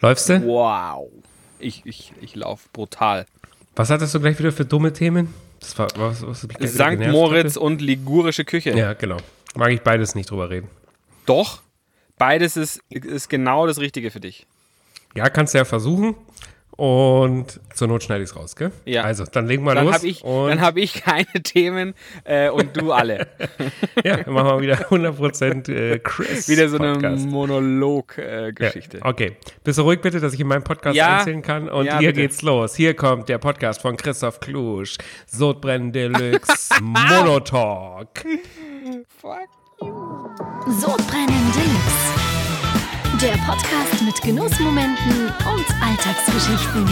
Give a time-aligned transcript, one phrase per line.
[0.00, 0.42] Läufst du?
[0.46, 1.08] Wow.
[1.58, 3.26] Ich, ich, ich laufe brutal.
[3.76, 5.34] Was hattest du gleich wieder für dumme Themen?
[5.60, 7.10] Das war was, was St.
[7.10, 7.60] Moritz hatte.
[7.60, 8.70] und ligurische Küche.
[8.76, 9.16] Ja, genau.
[9.56, 10.68] Mag ich beides nicht drüber reden.
[11.26, 11.62] Doch.
[12.16, 14.46] Beides ist, ist genau das Richtige für dich.
[15.14, 16.14] Ja, kannst du ja versuchen.
[16.80, 18.70] Und zur Not schneide ich es raus, gell?
[18.84, 19.02] Ja.
[19.02, 19.96] Also, dann legen wir Dann los.
[19.96, 23.26] habe ich, und dann hab ich keine Themen äh, und du alle.
[24.04, 27.26] ja, dann machen wir wieder 100% äh, Chris Wieder so eine Podcast.
[27.26, 28.98] Monolog-Geschichte.
[28.98, 29.36] Ja, okay.
[29.64, 31.18] Bist du ruhig bitte, dass ich in meinem Podcast Ja.
[31.18, 31.68] erzählen kann?
[31.68, 32.20] Und Ja, hier bitte.
[32.20, 32.76] geht's los.
[32.76, 34.98] Hier kommt der Podcast von Christoph Klusch.
[35.26, 38.24] Sodbrennen Deluxe Monotalk.
[39.80, 42.27] Sodbrennen Deluxe.
[43.20, 46.86] Der Podcast mit Genussmomenten und Alltagsgeschichten.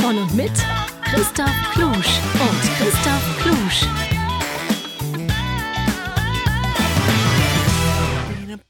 [0.00, 0.52] Von und mit
[1.02, 3.84] Christoph Klusch und Christoph Klusch.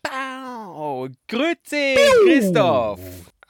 [0.02, 1.08] Bau.
[1.28, 3.00] Grüezi, Christoph.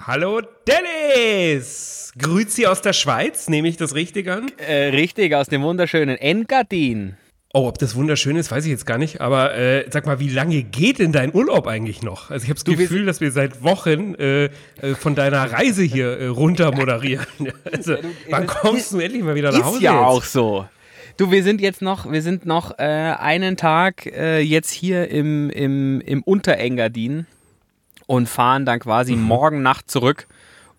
[0.00, 2.12] Hallo Dennis!
[2.18, 4.50] Grüezi aus der Schweiz, nehme ich das richtig an?
[4.58, 7.16] Äh, richtig, aus dem wunderschönen Engadin.
[7.56, 9.20] Oh, ob das wunderschön ist, weiß ich jetzt gar nicht.
[9.20, 12.32] Aber äh, sag mal, wie lange geht denn dein Urlaub eigentlich noch?
[12.32, 14.50] Also ich habe das Gefühl, dass wir seit Wochen äh, äh,
[14.98, 17.26] von deiner Reise hier äh, runter moderieren.
[17.70, 17.96] Also,
[18.28, 19.76] wann kommst du endlich mal wieder nach Hause?
[19.76, 20.02] Ist ja jetzt?
[20.02, 20.66] auch so.
[21.16, 25.48] Du, wir sind jetzt noch, wir sind noch äh, einen Tag äh, jetzt hier im,
[25.50, 27.26] im, im Unterengadin
[28.06, 30.26] und fahren dann quasi morgen Nacht zurück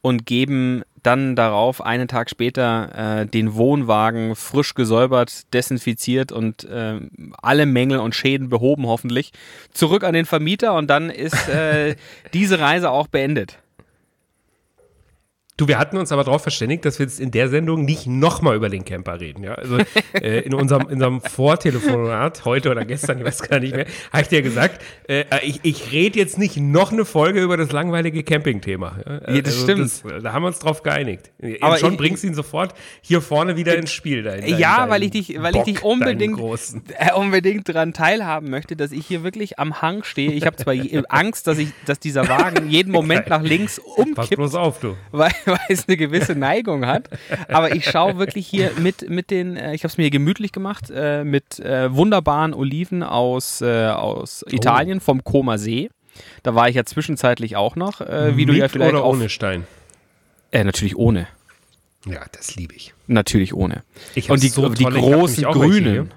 [0.01, 6.99] und geben dann darauf einen Tag später äh, den Wohnwagen frisch gesäubert, desinfiziert und äh,
[7.41, 9.31] alle Mängel und Schäden behoben hoffentlich
[9.71, 11.95] zurück an den Vermieter und dann ist äh,
[12.33, 13.59] diese Reise auch beendet.
[15.57, 18.57] Du, wir hatten uns aber darauf verständigt, dass wir jetzt in der Sendung nicht nochmal
[18.57, 19.41] über den Camper reden.
[19.45, 19.53] Ja?
[19.53, 19.77] Also
[20.13, 24.23] äh, in unserem, in unserem Vortelefonat, heute oder gestern, ich weiß gar nicht mehr, habe
[24.23, 28.21] ich dir gesagt, äh, ich, ich rede jetzt nicht noch eine Folge über das langweilige
[28.23, 28.97] Campingthema.
[29.05, 29.33] Ja?
[29.33, 29.79] Ja, das stimmt.
[29.79, 31.31] Das, da haben wir uns drauf geeinigt.
[31.41, 34.23] Aber Aber schon ich- bringst du ihn sofort hier vorne wieder ins Spiel.
[34.23, 37.93] Dein, dein, ja, dein weil ich dich, weil ich dich Bock, unbedingt, äh, unbedingt daran
[37.93, 40.33] teilhaben möchte, dass ich hier wirklich am Hang stehe.
[40.33, 40.73] Ich habe zwar
[41.07, 44.97] Angst, dass ich, dass dieser Wagen jeden Moment nach links Pass umkippt, bloß auf, du.
[45.11, 47.09] weil, weil es eine gewisse Neigung hat.
[47.49, 50.51] Aber ich schaue wirklich hier mit, mit den, äh, ich habe es mir hier gemütlich
[50.51, 54.51] gemacht, äh, mit äh, wunderbaren Oliven aus, äh, aus Oh.
[54.53, 55.89] Italien, vom Koma See.
[56.43, 59.67] Da war ich ja zwischenzeitlich auch noch, wie du Mit ja vielleicht oder ohne Stein?
[60.51, 61.27] Äh, natürlich ohne.
[62.05, 62.93] Ja, das liebe ich.
[63.07, 63.83] Natürlich ohne.
[64.13, 66.11] Ich Und die, so die großen grünen.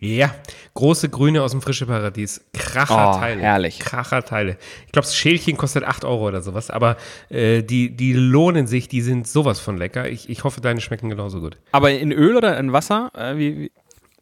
[0.00, 0.32] Ja,
[0.74, 2.40] große Grüne aus dem Frische Paradies.
[2.52, 3.40] Kracherteile.
[3.40, 3.80] Oh, herrlich.
[3.80, 4.56] Kracherteile.
[4.86, 6.96] Ich glaube, das Schälchen kostet 8 Euro oder sowas, aber
[7.30, 10.08] äh, die, die lohnen sich, die sind sowas von lecker.
[10.08, 11.56] Ich, ich hoffe, deine schmecken genauso gut.
[11.72, 13.10] Aber in Öl oder in Wasser?
[13.16, 13.58] Äh, wie,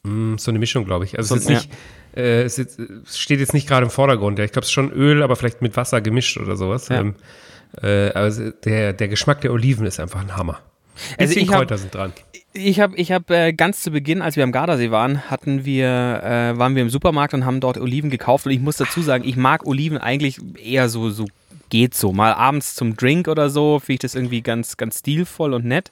[0.04, 0.08] wie?
[0.08, 1.18] Mm, so eine Mischung, glaube ich.
[1.18, 1.70] Also es, So, ist nicht,
[2.16, 4.38] äh, es, ist, es steht jetzt nicht gerade im Vordergrund.
[4.38, 6.88] Ja, ich glaube, es ist schon Öl, aber vielleicht mit Wasser gemischt oder sowas.
[6.88, 7.00] Ja.
[7.00, 7.16] Ähm,
[7.82, 10.60] äh, aber der, der Geschmack der Oliven ist einfach ein Hammer.
[11.18, 12.14] Also ich hab- Kräuter sind dran.
[12.56, 15.86] Ich habe ich hab, äh, ganz zu Beginn, als wir am Gardasee waren, hatten wir,
[16.22, 18.46] äh, waren wir im Supermarkt und haben dort Oliven gekauft.
[18.46, 21.26] Und ich muss dazu sagen, ich mag Oliven eigentlich eher so, so
[21.68, 22.12] geht so.
[22.12, 25.90] Mal abends zum Drink oder so, finde ich das irgendwie ganz, ganz stilvoll und nett.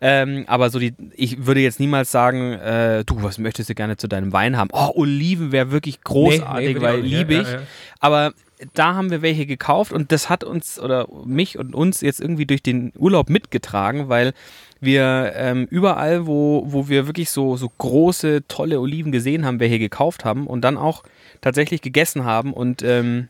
[0.00, 3.96] Ähm, aber so die, ich würde jetzt niemals sagen, äh, du, was möchtest du gerne
[3.98, 4.70] zu deinem Wein haben?
[4.72, 7.48] Oh, Oliven wäre wirklich großartig, würde ich weil liebe Ja, ich.
[7.48, 7.60] ja, ja.
[8.00, 8.32] Aber
[8.74, 12.46] da haben wir welche gekauft und das hat uns oder mich und uns jetzt irgendwie
[12.46, 14.32] durch den Urlaub mitgetragen, weil
[14.80, 19.78] wir ähm, überall, wo, wo wir wirklich so, so große, tolle Oliven gesehen haben, welche
[19.78, 21.02] gekauft haben und dann auch
[21.40, 23.28] tatsächlich gegessen haben und ähm,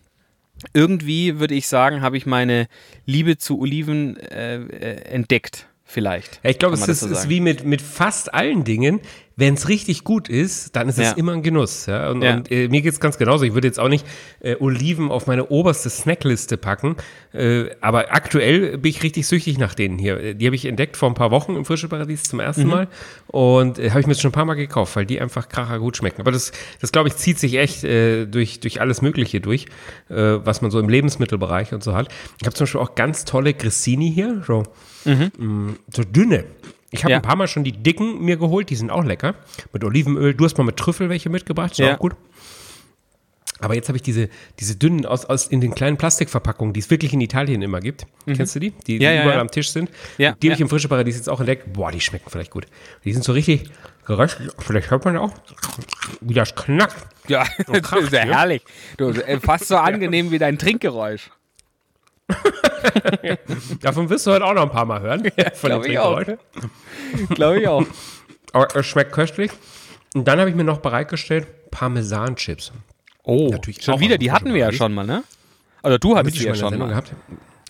[0.74, 2.68] irgendwie würde ich sagen, habe ich meine
[3.06, 6.40] Liebe zu Oliven äh, äh, entdeckt, vielleicht.
[6.42, 9.00] Ja, ich glaube, es ist, so ist wie mit, mit fast allen Dingen.
[9.40, 11.12] Wenn es richtig gut ist, dann ist es Ja.
[11.16, 11.86] immer ein Genuss.
[11.86, 12.10] Ja?
[12.10, 12.34] Und, Ja.
[12.36, 13.44] und äh, mir geht es ganz genauso.
[13.44, 14.06] Ich würde jetzt auch nicht
[14.40, 16.96] äh, Oliven auf meine oberste Snackliste packen.
[17.32, 20.20] Äh, aber aktuell bin ich richtig süchtig nach denen hier.
[20.20, 22.68] Äh, Die habe ich entdeckt vor ein paar Wochen im Frische Paradies zum ersten Mhm.
[22.70, 22.88] Mal.
[23.28, 25.78] Und äh, habe ich mir jetzt schon ein paar Mal gekauft, weil die einfach kracher
[25.78, 26.20] gut schmecken.
[26.20, 29.66] Aber das, das glaube ich, zieht sich echt äh, durch, durch alles Mögliche durch,
[30.08, 32.08] was man so im Lebensmittelbereich und so hat.
[32.40, 34.42] Ich habe zum Beispiel auch ganz tolle Grissini hier.
[34.46, 34.64] So
[35.06, 36.44] Mm, so dünne.
[36.90, 37.18] Ich habe Ja.
[37.18, 39.34] ein paar Mal schon die dicken mir geholt, die sind auch lecker.
[39.72, 40.34] Mit Olivenöl.
[40.34, 41.94] Du hast mal mit Trüffel welche mitgebracht, ist Ja.
[41.94, 42.14] auch gut.
[43.62, 46.88] Aber jetzt habe ich diese, diese dünnen aus, aus in den kleinen Plastikverpackungen, die es
[46.88, 48.06] wirklich in Italien immer gibt.
[48.24, 48.70] Kennst du die?
[48.70, 49.02] Die, die Mhm.
[49.02, 49.40] Ja, überall ja.
[49.42, 49.90] am Tisch sind.
[50.16, 51.70] Ja, die habe ich im Frische Paradies jetzt auch entdeckt.
[51.74, 52.66] Boah, die schmecken vielleicht gut.
[53.04, 53.70] Die sind so richtig
[54.06, 54.54] geröstet.
[54.58, 55.32] Vielleicht hört man auch,
[56.22, 56.96] wie das knackt.
[57.28, 58.38] Ja, das ist ja ja.
[58.38, 58.62] herrlich.
[58.96, 61.30] Du, äh, fast so angenehm wie dein Trinkgeräusch.
[63.80, 65.30] Davon wirst du heute auch noch ein paar Mal hören.
[65.54, 66.22] von den ich auch.
[67.30, 67.84] Glaube ich auch.
[68.52, 69.50] Aber es schmeckt köstlich.
[70.14, 72.72] Und dann habe ich mir noch bereitgestellt Parmesan-Chips.
[73.22, 75.22] Oh, Natürlich schon wieder, die hatten wir ja schon mal, ne?
[75.82, 77.12] Also du hattest die ja schon mal gehabt?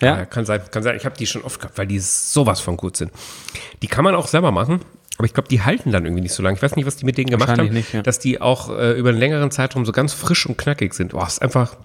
[0.01, 0.15] Ja?
[0.15, 0.97] Ah, kann sein, kann sein.
[0.97, 3.13] Ich habe die schon oft gehabt, weil die sowas von gut sind.
[3.83, 4.81] Die kann man auch selber machen,
[5.19, 6.57] aber ich glaube, die halten dann irgendwie nicht so lange.
[6.57, 8.03] Ich weiß nicht, was die mit denen gemacht haben, nicht, ja.
[8.03, 11.13] dass die auch äh, über einen längeren Zeitraum so ganz frisch und knackig sind.
[11.13, 11.77] Boah, ist einfach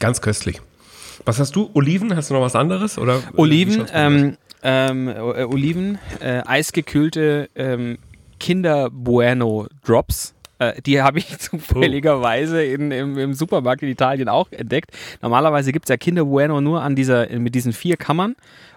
[0.00, 0.60] ganz köstlich.
[1.24, 1.70] Was hast du?
[1.74, 2.14] Oliven?
[2.14, 2.98] Hast du noch was anderes?
[2.98, 7.98] Oder, Oliven, ähm, ähm, äh, Oliven, äh, eisgekühlte ähm,
[8.38, 10.34] Kinder Bueno Drops.
[10.58, 14.90] Äh, die habe ich zufälligerweise in, im, im Supermarkt in Italien auch entdeckt.
[15.22, 18.34] Normalerweise gibt es ja Kinder Bueno nur an dieser, mit diesen vier Kammern.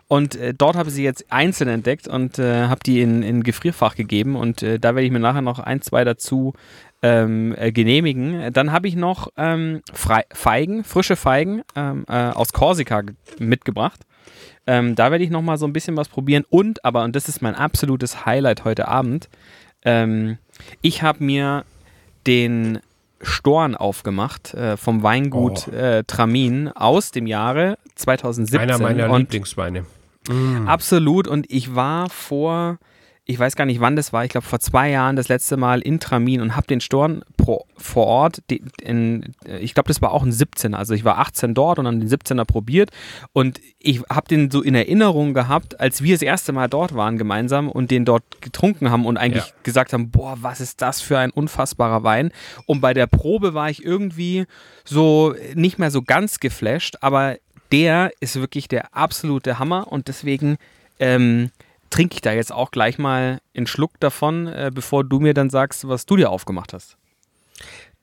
[0.08, 3.44] Und äh, dort habe ich sie jetzt einzeln entdeckt und äh, habe die in, in
[3.44, 4.36] Gefrierfach gegeben.
[4.36, 6.54] Und äh, da werde ich mir nachher noch ein, zwei dazu
[7.02, 8.52] ähm, äh, genehmigen.
[8.54, 14.02] Dann habe ich noch ähm, Feigen, frische Feigen ähm, äh, aus Korsika ge- mitgebracht.
[14.68, 16.44] Ähm, da werde ich noch mal so ein bisschen was probieren.
[16.50, 19.30] Und, aber, und das ist mein absolutes Highlight heute Abend,
[19.84, 20.38] ähm,
[20.82, 21.66] ich habe mir
[22.28, 22.80] den
[23.24, 25.76] Storn aufgemacht äh, vom Weingut Oh.
[25.76, 28.60] äh, Tramin aus dem Jahre 2017.
[28.60, 29.86] Einer meiner und Lieblingsweine.
[30.68, 31.28] Absolut.
[31.28, 32.78] Und ich war vor,
[33.32, 35.82] ich weiß gar nicht wann das war, ich glaube vor zwei Jahren das letzte Mal
[35.82, 40.12] in Tramin und habe den Storn pro, vor Ort, die, in, ich glaube das war
[40.12, 42.92] auch ein 17er, also ich war 18 dort und dann den 17er probiert.
[43.34, 47.18] Und ich habe den so in Erinnerung gehabt, als wir das erste Mal dort waren
[47.18, 49.54] gemeinsam und den dort getrunken haben und eigentlich Ja.
[49.64, 52.32] gesagt haben, boah, was ist das für ein unfassbarer Wein.
[52.66, 54.46] Und bei der Probe war ich irgendwie
[54.84, 57.38] so nicht mehr so ganz geflasht, aber
[57.72, 59.92] der ist wirklich der absolute Hammer.
[59.92, 60.58] Und deswegen
[61.00, 61.50] ähm,
[61.92, 65.50] trinke ich da jetzt auch gleich mal einen Schluck davon, äh, bevor du mir dann
[65.50, 66.98] sagst, was du dir aufgemacht hast.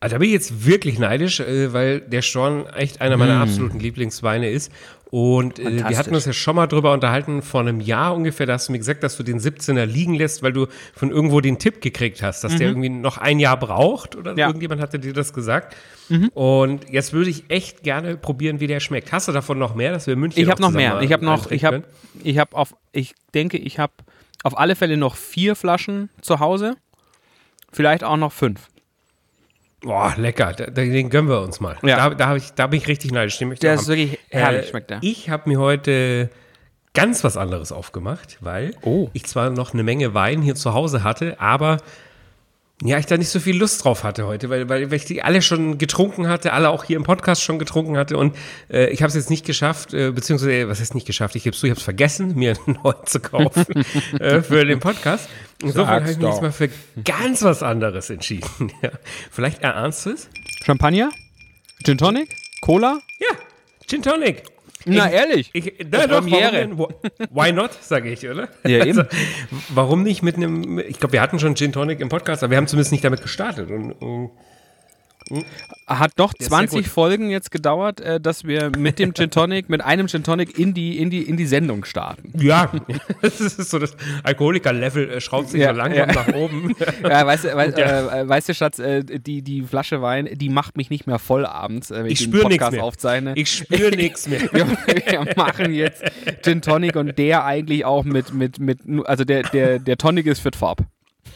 [0.01, 3.81] Also da bin ich jetzt wirklich neidisch, äh, weil der Storn echt einer meiner absoluten
[3.81, 4.71] Lieblingsweine ist.
[5.11, 8.53] Und äh, wir hatten uns ja schon mal drüber unterhalten, vor einem Jahr ungefähr, da
[8.55, 11.59] hast du mir gesagt, dass du den 17er liegen lässt, weil du von irgendwo den
[11.59, 14.39] Tipp gekriegt hast, dass der irgendwie noch ein Jahr braucht oder Mhm.
[14.39, 14.47] Ja.
[14.47, 14.51] Mhm.
[14.51, 15.75] irgendjemand hatte dir das gesagt.
[16.35, 19.13] Und jetzt würde ich echt gerne probieren, wie der schmeckt.
[19.13, 21.01] Hast du davon noch mehr, dass wir in München Ich habe noch mehr.
[21.03, 21.85] Ich habe noch, ich habe,
[22.23, 23.93] ich habe auf, ich denke, ich habe
[24.43, 26.77] auf alle Fälle noch vier Flaschen zu Hause.
[27.73, 28.69] Vielleicht auch noch fünf.
[29.81, 30.53] Boah, lecker.
[30.55, 31.77] Den gönnen wir uns mal.
[31.83, 32.09] Ja.
[32.09, 33.39] Da, da, ich, da bin ich richtig neidisch.
[33.39, 33.89] Den möchte ich Der ist haben.
[33.97, 34.99] wirklich herrlich, Äh, schmeckt der.
[35.03, 36.31] Ich habe mir heute
[36.95, 39.09] ganz was anderes aufgemacht, weil Oh.
[39.13, 41.77] ich zwar noch eine Menge Wein hier zu Hause hatte, aber
[42.83, 45.23] ja, ich da nicht so viel Lust drauf hatte heute, weil, weil, weil ich die
[45.23, 48.37] alle schon getrunken hatte, alle auch hier im Podcast schon getrunken hatte und
[48.71, 51.57] äh, ich habe es jetzt nicht geschafft, äh, beziehungsweise, was heißt nicht geschafft, ich gebe
[51.57, 53.67] zu, ich habe es vergessen, mir einen neuen zu kaufen
[54.21, 55.29] äh, für den Podcast.
[55.61, 56.71] Insofern habe ich mich mal für
[57.05, 58.49] ganz was anderes entschieden.
[58.83, 58.91] Ja.
[59.33, 60.29] Vielleicht erahnst du es?
[60.65, 61.11] Champagner?
[61.85, 62.29] Gin Tonic?
[62.61, 63.01] Cola?
[63.19, 63.37] Ja,
[63.89, 64.45] Gin Tonic.
[64.85, 65.51] Na, Ich- ehrlich?
[65.53, 66.69] Ich, Das na, doch, Premiere.
[66.77, 67.29] warum denn?
[67.31, 68.49] Why not, sage ich, oder?
[68.63, 69.07] Also, Ja, eben.
[69.71, 72.57] warum nicht mit einem, ich glaube, wir hatten schon Gin Tonic im Podcast, aber wir
[72.59, 73.71] haben zumindest nicht damit gestartet.
[73.71, 74.31] Und, und
[75.87, 76.87] Hat doch ist sehr 20 gut.
[76.93, 80.75] Folgen jetzt gedauert, äh, dass wir mit dem Gin Tonic, mit einem Gin Tonic in
[80.75, 82.33] die, in die, in die Sendung starten.
[82.39, 82.71] ja,
[83.23, 86.15] das ist so das Alkoholiker-Level äh, schraubt sich Ja, so langsam ja.
[86.15, 86.75] nach oben.
[87.03, 88.21] Ja, weißt du, weißt, Ja.
[88.21, 91.47] äh, weißt du Schatz, äh, die, die Flasche Wein, die macht mich nicht mehr voll
[91.47, 92.85] abends, äh, wenn ich, Ich den spüre nichts Podcast mehr.
[92.85, 93.33] aufzeichne.
[93.37, 94.41] Ich spüre nichts mehr.
[94.53, 96.03] wir, wir machen jetzt
[96.43, 100.41] Gin Tonic und der eigentlich auch mit, mit, mit also der, der, der Tonic ist
[100.41, 100.83] für Farb.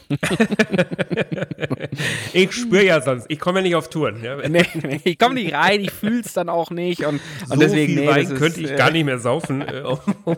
[2.33, 4.23] Ich spüre ja sonst, ich komme ja nicht auf Touren.
[4.23, 4.37] Ja.
[4.47, 7.55] Nee, nee, ich komme nicht rein, ich fühle es dann auch nicht und, und so
[7.59, 9.61] deswegen, viel nee, Wein könnte ich äh, gar nicht mehr saufen.
[9.61, 9.83] äh,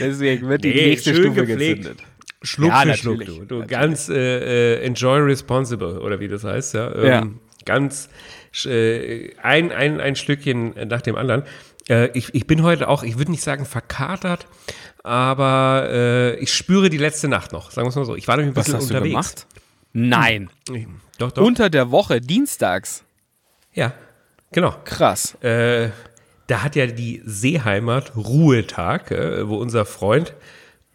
[0.00, 1.82] Deswegen wird die nächste Stufe gepflegt.
[1.82, 2.04] gezündet.
[2.42, 3.44] Schluck Ja, für Schluck, du.
[3.44, 6.94] du ganz äh, äh, enjoy responsible, oder wie das heißt, ja.
[6.94, 7.26] Ähm, Ja.
[7.66, 8.08] Ganz
[8.64, 11.42] äh, ein, ein, ein Schlückchen nach dem anderen.
[11.90, 14.46] Äh, ich, ich bin heute auch, ich würde nicht sagen verkatert,
[15.10, 18.14] aber äh, ich spüre die letzte Nacht noch, sagen wir es mal so.
[18.16, 19.10] Ich war nämlich ein Was bisschen hast du unterwegs.
[19.12, 19.46] gemacht?
[19.92, 20.50] Nein.
[20.72, 20.86] Ich-
[21.18, 21.42] Doch, doch.
[21.44, 23.02] Unter der Woche, dienstags.
[23.74, 23.92] ja,
[24.52, 24.74] genau.
[24.84, 25.34] Krass.
[25.42, 25.90] Äh,
[26.46, 30.34] da hat ja die Seeheimat Ruhetag, äh, wo unser Freund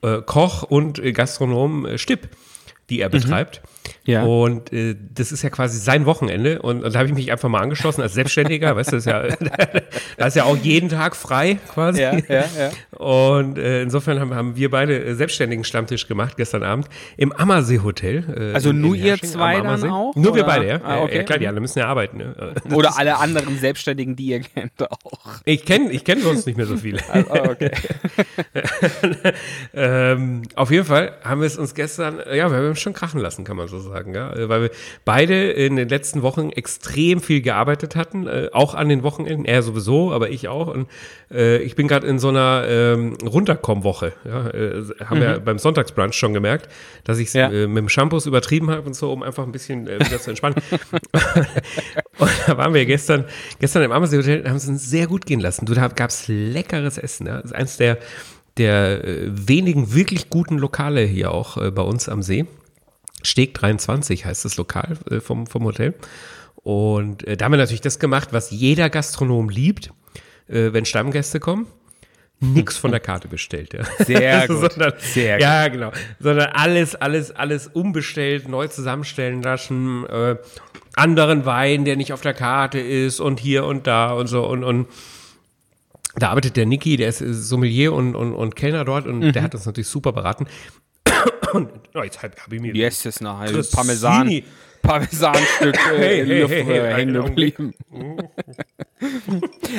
[0.02, 2.30] äh, Koch und äh, Gastronom äh, Stipp,
[2.90, 3.62] die er betreibt.
[3.64, 3.70] Mhm.
[4.06, 4.24] Ja.
[4.24, 6.62] Und äh, das ist ja quasi sein Wochenende.
[6.62, 8.76] Und, und da habe ich mich einfach mal angeschlossen als Selbstständiger.
[8.76, 9.24] weißt du, das ist ja,
[10.18, 12.02] da ist ja auch jeden Tag frei quasi.
[12.02, 12.98] Ja, ja, ja.
[12.98, 16.88] Und äh, insofern haben, haben wir beide äh, selbstständigen Stammtisch gemacht gestern Abend
[17.18, 18.52] im Ammersee Hotel.
[18.52, 20.46] Äh, Also in- nur in ihr zwei dann auch, Nur wir oder?
[20.46, 20.82] beide, ja.
[20.84, 21.18] Ah, okay.
[21.18, 21.24] ja.
[21.24, 22.18] Klar, die anderen müssen ja arbeiten.
[22.18, 22.54] Ne?
[22.74, 25.12] Oder alle anderen Selbstständigen, die ihr kennt, auch.
[25.46, 27.00] Ich kenne ich kenn sonst nicht mehr so viele.
[27.30, 27.72] Oh, okay.
[29.74, 33.20] ähm, auf jeden Fall haben wir es uns gestern, ja, wir haben es schon krachen
[33.20, 34.70] lassen, kann man so sagen, ja, Äh, weil wir
[35.06, 39.62] beide in den letzten Wochen extrem viel gearbeitet hatten, äh, auch an den Wochenenden, er
[39.64, 40.68] sowieso, aber ich auch.
[40.68, 40.88] Und
[41.32, 44.14] äh, ich bin gerade in so einer ähm, Runterkomm-Woche.
[44.26, 46.70] Ja, äh, haben wir beim Sonntagsbrunch schon gemerkt,
[47.04, 47.52] dass ich Ja.
[47.52, 50.30] äh, mit dem Shampoos übertrieben habe und so, um einfach ein bisschen äh, wieder zu
[50.32, 50.56] entspannen.
[52.18, 53.26] Und da waren wir gestern,
[53.60, 55.66] gestern im Ammersee Hotel, haben es uns sehr gut gehen lassen.
[55.66, 57.28] Du, da gab es leckeres Essen.
[57.28, 57.36] Ja?
[57.38, 57.98] Das ist eins der,
[58.58, 62.46] der äh, wenigen wirklich guten Lokale hier auch äh, bei uns am See.
[63.26, 65.94] Steg 23 heißt das Lokal äh, vom, vom Hotel.
[66.56, 69.92] Und äh, da haben wir natürlich das gemacht, was jeder Gastronom liebt,
[70.48, 71.68] äh, wenn Stammgäste kommen.
[72.40, 73.84] Nix von der Karte bestellt, ja.
[74.06, 74.72] Sehr gut.
[74.72, 75.92] sondern, Sehr ja, genau.
[76.20, 80.36] Sondern alles, alles, alles umbestellt, neu zusammenstellen lassen, äh,
[80.96, 84.64] anderen Wein, der nicht auf der Karte ist und hier und da und so und,
[84.64, 84.88] und
[86.18, 89.54] da arbeitet der Niki, der ist Sommelier und, und, und Kellner dort und der hat
[89.54, 90.48] uns natürlich super beraten.
[91.54, 93.64] Oh, jetzt habe hab ich mir Yes, ist noch ein.
[93.72, 94.42] Parmesan,
[94.82, 97.74] Parmesanstück äh, Hey, in hey, Luft hey, äh, hey, hängen einen geblieben.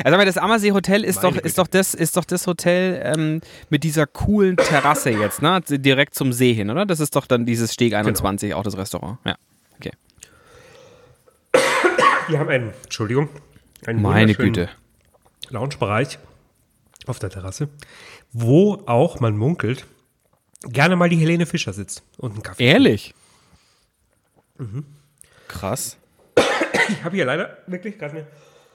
[0.03, 3.41] Also das Ammersee Hotel ist Meine doch, ist doch das, ist doch das Hotel ähm,
[3.69, 5.59] mit dieser coolen Terrasse jetzt, ne?
[5.67, 6.85] Direkt zum See hin, oder?
[6.85, 8.01] Das ist doch dann dieses Steg Genau.
[8.01, 9.17] 21, auch das Restaurant.
[9.25, 9.35] Ja.
[9.77, 9.91] Okay.
[12.29, 13.29] Wir haben einen, Entschuldigung,
[13.85, 14.69] einen Meine Güte.
[15.49, 16.19] Loungebereich
[17.07, 17.69] auf der Terrasse,
[18.33, 19.85] wo auch, man munkelt,
[20.63, 22.63] gerne mal die Helene Fischer sitzt und einen Kaffee.
[22.63, 23.13] Ehrlich?
[24.57, 24.85] Mhm.
[25.47, 25.97] Krass.
[26.89, 28.27] Ich habe hier leider wirklich gerade eine.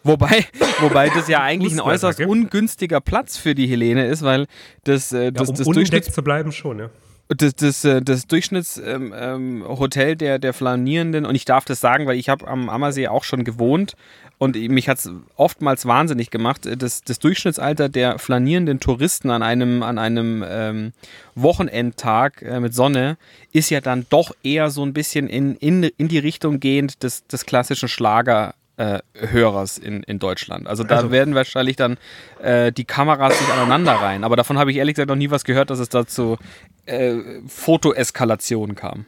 [0.05, 0.45] Wobei,
[0.81, 4.47] wobei das ja eigentlich ein äußerst ungünstiger Platz für die Helene ist, weil
[4.85, 6.91] das, äh, Ja, das, um das, Durchschnitts, zu bleiben schon, ja.
[7.35, 12.07] Das, das, äh, das Durchschnittshotel ähm, ähm, der, der Flanierenden, und ich darf das sagen,
[12.07, 13.95] weil ich habe am Ammersee auch schon gewohnt
[14.39, 19.43] und mich hat es oftmals wahnsinnig gemacht, äh, das, das Durchschnittsalter der flanierenden Touristen an
[19.43, 20.93] einem, an einem ähm,
[21.35, 23.19] Wochenendtag äh, mit Sonne
[23.53, 27.27] ist ja dann doch eher so ein bisschen in, in, in die Richtung gehend des,
[27.27, 28.55] des klassischen Schlager.
[28.79, 30.67] Äh, Hörers in, in Deutschland.
[30.67, 31.99] Also da Also- werden wahrscheinlich dann
[32.43, 34.25] äh, die Kameras sich aneinander rein.
[34.25, 36.39] Aber davon habe ich ehrlich gesagt noch nie was gehört, dass es dazu
[36.87, 39.05] äh, Fotoeskalation kam.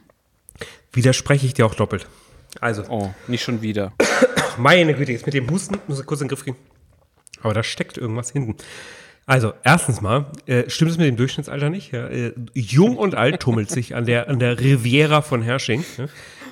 [0.93, 2.07] Widerspreche ich dir auch doppelt.
[2.61, 3.91] Also, Oh, nicht schon wieder.
[4.57, 6.57] meine Güte, jetzt mit dem Husten muss ich kurz in den Griff kriegen.
[7.41, 8.55] Aber da steckt irgendwas hinten.
[9.25, 11.91] Also, erstens mal, äh, stimmt es mit dem Durchschnittsalter nicht?
[11.91, 16.05] Ja, äh, jung und alt tummelt sich an der, an der Riviera von Hersching, ja,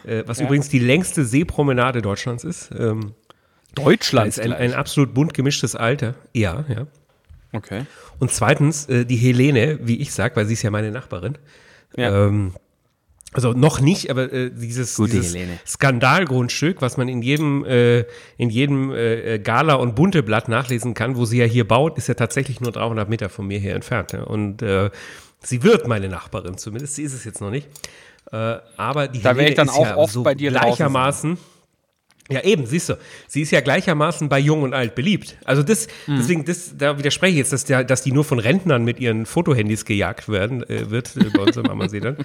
[0.06, 2.72] äh, was übrigens die längste Seepromenade Deutschlands ist.
[2.78, 3.14] Ähm,
[3.76, 6.16] Deutschland ist ein, ein absolut bunt gemischtes Alter.
[6.34, 6.88] Ja, ja.
[7.54, 7.86] Okay.
[8.20, 11.38] Und zweitens, äh, die Helene, wie ich sag, weil sie ist ja meine Nachbarin.
[11.96, 12.28] Ja.
[12.28, 12.54] Ähm,
[13.34, 15.60] also noch nicht, aber äh, dieses, Gute dieses Helene.
[15.66, 18.06] Skandalgrundstück, was man in jedem, äh,
[18.38, 22.14] in jedem äh, Gala- und Bunteblatt nachlesen kann, wo sie ja hier baut, ist ja
[22.14, 24.14] tatsächlich nur 300 Meter von mir hier entfernt.
[24.14, 24.24] Ja?
[24.24, 24.92] Und äh,
[25.42, 26.96] sie wird meine Nachbarin, zumindest.
[26.96, 27.68] Sie ist es jetzt noch nicht.
[28.32, 31.38] Äh, aber die Da wär ich dann auch ja oft so bei dir draußen gleichermaßen.
[32.32, 32.98] Ja, eben, siehst du.
[33.28, 35.36] Sie ist ja gleichermaßen bei Jung und Alt beliebt.
[35.44, 36.18] Also das, Mhm.
[36.18, 39.26] deswegen, das, da widerspreche ich jetzt, dass, der, dass die nur von Rentnern mit ihren
[39.26, 42.16] Fotohandys gejagt werden, äh, wird äh, bei uns im Ammersee dann.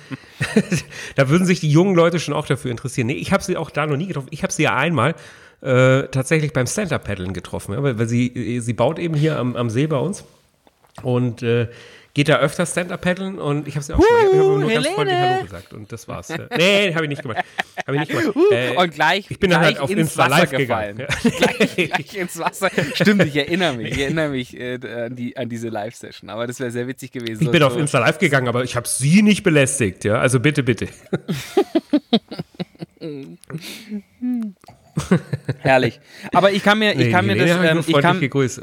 [1.17, 3.09] da würden sich die jungen Leute schon auch dafür interessieren.
[3.09, 4.29] Nee, ich habe sie auch da noch nie getroffen.
[4.31, 5.17] Ich habe sie ja einmal
[5.63, 9.57] äh, tatsächlich beim Stand-Up-Paddeln getroffen, ja, weil, weil sie, äh, sie baut eben hier am,
[9.57, 10.25] am See bei uns
[11.03, 11.67] und äh,
[12.19, 14.95] geht da öfter Stand-Up-Paddeln und ich habe sie auch schon mal, ich Helene!
[14.97, 16.27] freundlich Hallo gesagt und das war's.
[16.31, 16.39] Ja.
[16.57, 17.45] Nee, habe ich nicht gemacht.
[17.87, 18.37] Habe ich nicht gemacht.
[18.51, 20.97] Äh, Und gleich, ich bin dann gleich halt auf ins Insta Wasser live gefallen.
[20.97, 21.15] gegangen.
[21.23, 21.31] Ja.
[21.55, 22.71] gleich, gleich ins Wasser.
[22.95, 23.93] Stimmt, ich erinnere mich.
[23.93, 26.29] Ich erinnere mich äh, an, die, an diese Live-Session.
[26.29, 27.41] Aber das wäre sehr witzig gewesen.
[27.41, 30.19] Ich bin So- auf Insta live gegangen, aber ich habe sie nicht belästigt, ja.
[30.19, 30.89] Also bitte, bitte.
[35.61, 36.01] Herrlich.
[36.33, 38.63] Aber ich kann mir, ich Nee, kann mir das, ähm, ich kann, gegrüßt.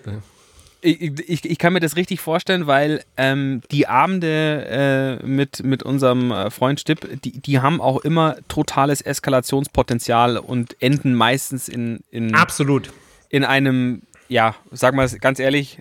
[0.81, 5.83] Ich, ich, ich kann mir das richtig vorstellen, weil ähm, die Abende äh, mit, mit
[5.83, 12.01] unserem äh, Freund Stipp, die, die haben auch immer totales Eskalationspotenzial und enden meistens in,
[12.11, 12.91] in, Absolut.
[13.29, 15.79] in einem, ja, sag mal ganz ehrlich,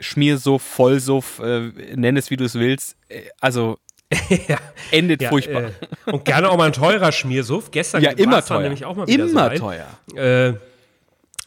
[0.00, 2.96] Schmiersuff, Vollsuff, äh, nenn es wie du es willst.
[3.08, 3.78] Äh, also
[4.48, 4.58] ja.
[4.90, 5.64] endet Ja, furchtbar.
[6.06, 7.70] Äh, und gerne auch mal ein teurer Schmiersuff.
[7.70, 8.60] Gestern ja, immer teuer.
[8.60, 9.86] nämlich auch mal wieder immer so teuer.
[10.14, 10.54] Äh,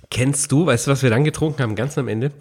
[0.10, 2.32] kennst du, weißt du, was wir dann getrunken haben, ganz am Ende?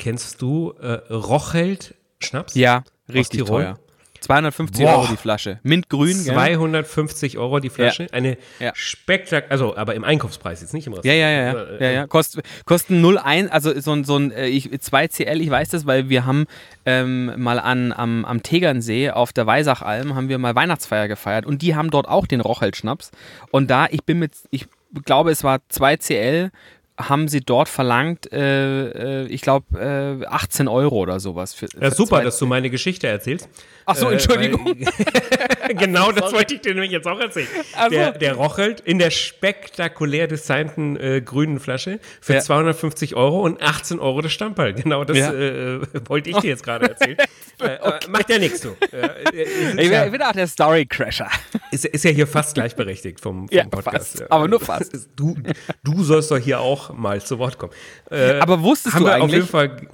[0.00, 2.54] Kennst du äh, Rochelt Schnaps?
[2.54, 3.78] Ja, richtig teuer.
[4.20, 4.92] 250 Boah.
[4.98, 5.60] Euro die Flasche.
[5.62, 6.34] Mintgrün, gell?
[6.34, 8.06] 250 Euro die Flasche.
[8.12, 8.72] Eine Ja.
[8.74, 11.20] Spektak, also aber im Einkaufspreis jetzt nicht im Ja, Restaurant.
[11.20, 12.06] ja, ja, ja, ja, ja.
[12.06, 16.08] Kost, kosten 0,1, also so ein, so ein äh, ich, 2CL, ich weiß das, weil
[16.10, 16.46] wir haben
[16.86, 21.62] ähm, mal an, am, am Tegernsee auf der Weisachalm haben wir mal Weihnachtsfeier gefeiert und
[21.62, 23.12] die haben dort auch den Rochelt-Schnaps
[23.50, 24.66] und da, ich bin mit, ich
[25.06, 26.50] glaube es war 2CL,
[27.08, 31.54] haben sie dort verlangt, äh, äh, ich glaube, äh, 18 Euro oder sowas.
[31.54, 33.48] Für, Ja, für super, zwei- dass du meine Geschichte erzählst.
[33.86, 34.64] Ach so, Äh, Entschuldigung.
[34.66, 37.48] weil- genau, das wollte ich dir nämlich jetzt auch erzählen.
[37.76, 37.90] Ach so.
[37.90, 42.40] Der, der rochelt in der spektakulär designten äh, grünen Flasche für Ja.
[42.40, 44.74] 250 Euro und 18 Euro das Stammball.
[44.74, 45.32] Genau das Ja.
[45.32, 47.16] äh, wollte ich dir jetzt gerade erzählen.
[47.60, 48.76] äh, aber Macht ja nichts so.
[48.92, 49.42] Äh,
[49.82, 51.28] Ich ja, bin, auch der Story-Crasher.
[51.70, 54.18] ist, ist ja hier fast gleichberechtigt vom, vom Podcast.
[54.18, 54.92] fast, aber nur fast.
[55.16, 55.36] Du,
[55.82, 57.72] du sollst doch hier auch mal zu Wort kommen.
[58.10, 59.88] Äh, Aber wusstest du wir auf jeden eigentlich, Fall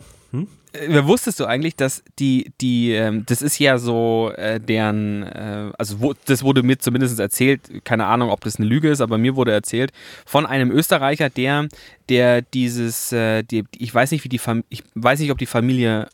[0.76, 5.72] äh, wusstest du eigentlich, dass die, die, ähm, das ist ja so äh, deren, äh,
[5.78, 9.18] also wo, das wurde mir zumindest erzählt, keine Ahnung, ob das eine Lüge ist, aber
[9.18, 9.92] mir wurde erzählt
[10.24, 11.68] von einem Österreicher, der,
[12.08, 15.46] der dieses, äh, die, ich weiß nicht, wie die Fam ich weiß nicht, ob die
[15.46, 16.08] Familie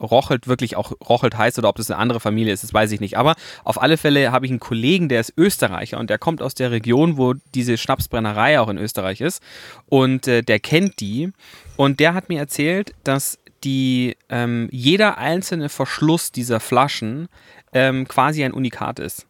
[0.00, 3.00] Rochelt wirklich auch Rochelt heißt oder ob das eine andere Familie ist, das weiß ich
[3.00, 3.16] nicht.
[3.16, 3.34] Aber
[3.64, 6.70] auf alle Fälle habe ich einen Kollegen, der ist Österreicher und der kommt aus der
[6.70, 9.42] Region, wo diese Schnapsbrennerei auch in Österreich ist.
[9.86, 11.30] Und äh, der kennt die.
[11.76, 17.28] Und der hat mir erzählt, dass die ähm, jeder einzelne Verschluss dieser Flaschen
[17.72, 19.26] ähm, quasi ein Unikat ist.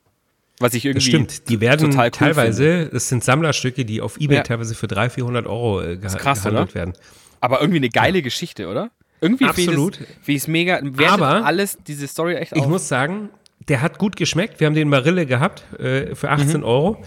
[0.61, 1.49] Was ich irgendwie Das stimmt.
[1.49, 4.43] Die werden total cool teilweise, das sind Sammlerstücke, die auf Ebay Ja.
[4.43, 6.75] teilweise für 300, 400 Euro äh, gehandelt oder?
[6.75, 6.95] werden.
[7.41, 8.91] Aber irgendwie eine geile Geschichte, oder?
[9.25, 9.99] Irgendwie Absolut.
[10.25, 10.81] Wie es, mega.
[11.09, 12.69] Aber alles diese Story echt Ich auf.
[12.69, 13.31] muss sagen,
[13.69, 14.61] der hat gut geschmeckt.
[14.61, 16.65] Wir haben den Marille gehabt äh, für 18 Mhm.
[16.65, 17.03] Euro.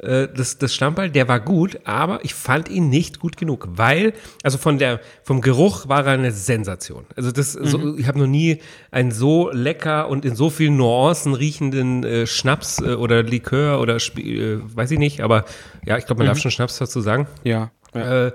[0.00, 4.12] Äh, das, das Stammball, der war gut, aber ich fand ihn nicht gut genug, weil,
[4.44, 7.04] also von der, vom Geruch war er eine Sensation.
[7.16, 7.66] Also das, Mhm.
[7.66, 8.58] so, ich habe noch nie
[8.92, 13.96] einen so lecker und in so vielen Nuancen riechenden äh, Schnaps äh, oder Likör oder
[13.96, 15.44] äh, weiß ich nicht, aber
[15.84, 16.30] ja, ich glaube, man Mhm.
[16.30, 17.72] darf schon Schnaps dazu sagen ja.
[17.92, 18.30] ja.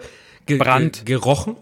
[0.58, 1.06] Brand.
[1.06, 1.56] Ge gerochen.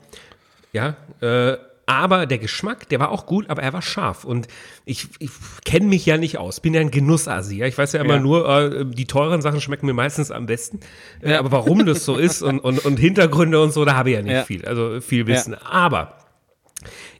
[0.73, 4.23] Ja, äh, aber der Geschmack, der war auch gut, aber er war scharf.
[4.23, 4.47] Und
[4.85, 5.31] ich, ich
[5.65, 7.57] kenne mich ja nicht aus, bin ja ein Genussasi.
[7.57, 7.65] Ja?
[7.65, 8.19] Ich weiß ja immer Ja.
[8.21, 10.79] nur, äh, die teuren Sachen schmecken mir meistens am besten.
[11.21, 14.15] Äh, aber warum das so ist und, und, und Hintergründe und so, da habe ich
[14.15, 14.43] ja nicht Ja.
[14.43, 14.65] viel.
[14.65, 15.53] Also viel Wissen.
[15.55, 16.15] Aber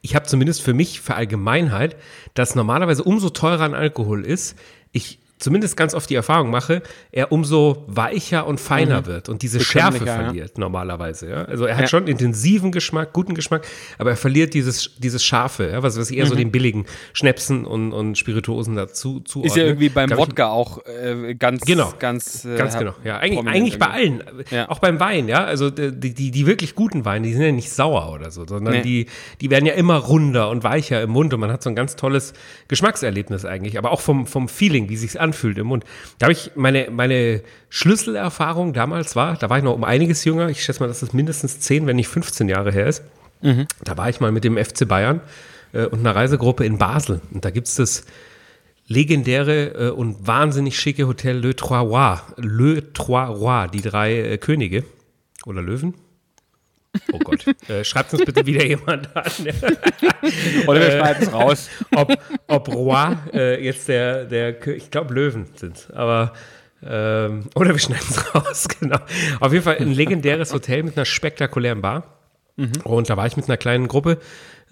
[0.02, 1.98] ich habe zumindest für mich, für Allgemeinheit,
[2.34, 4.58] dass normalerweise umso teurer ein Alkohol ist,
[4.94, 6.82] ich zumindest ganz oft die Erfahrung mache,
[7.12, 10.24] er umso weicher und feiner wird und diese Schärfe Bekömmlicher, ja.
[10.26, 11.30] verliert normalerweise.
[11.30, 11.44] Ja?
[11.46, 11.88] Also er hat Ja.
[11.88, 13.66] schon intensiven Geschmack, guten Geschmack,
[13.98, 17.92] aber er verliert dieses, dieses Scharfe, was, was ich eher so den billigen Schnäpsen und,
[17.92, 19.42] und Spirituosen dazu zuordne.
[19.42, 19.46] Mhm.
[19.48, 21.94] Ist ja irgendwie beim Glaub Wodka auch äh, ganz, Genau.
[22.00, 23.18] ganz, äh, Ganz genau, ja.
[23.18, 24.24] Eigentlich, eigentlich bei allen.
[24.52, 24.70] Ja.
[24.70, 25.44] Auch beim Wein, ja.
[25.44, 28.76] Also die, die, die wirklich guten Weine, die sind ja nicht sauer oder so, sondern
[28.76, 28.82] Nee.
[28.84, 29.06] die,
[29.42, 31.96] die werden ja immer runder und weicher im Mund und man hat so ein ganz
[31.96, 32.34] tolles
[32.68, 35.86] Geschmackserlebnis eigentlich, aber auch vom, vom Feeling, wie sich's anfühlt im Mund.
[36.20, 40.50] Da habe ich meine, meine Schlüsselerfahrung damals war, da war ich noch um einiges jünger,
[40.50, 43.04] ich schätze mal, dass das mindestens 10, wenn nicht 15 Jahre her ist.
[43.84, 45.22] Da war ich mal mit dem FC Bayern
[45.74, 47.22] äh, und einer Reisegruppe in Basel.
[47.32, 48.06] Und da gibt's das
[48.88, 52.22] legendäre äh, und wahnsinnig schicke Hotel Le Trois Rois.
[52.38, 54.84] Le Trois Rois, die drei äh, Könige.
[55.46, 55.96] Oder Löwen?
[57.14, 57.46] Oh Gott.
[57.70, 59.24] äh, schreibt uns bitte wieder jemand an.
[60.68, 61.70] Oder wir schneiden es raus.
[61.96, 62.14] ob,
[62.48, 66.34] ob Roi äh, jetzt der, der ich glaube Löwen sind, aber
[66.84, 68.98] ähm, oder wir schneiden es raus, genau.
[69.40, 72.04] Auf jeden Fall ein legendäres Hotel mit einer spektakulären Bar.
[72.84, 74.20] Und da war ich mit einer kleinen Gruppe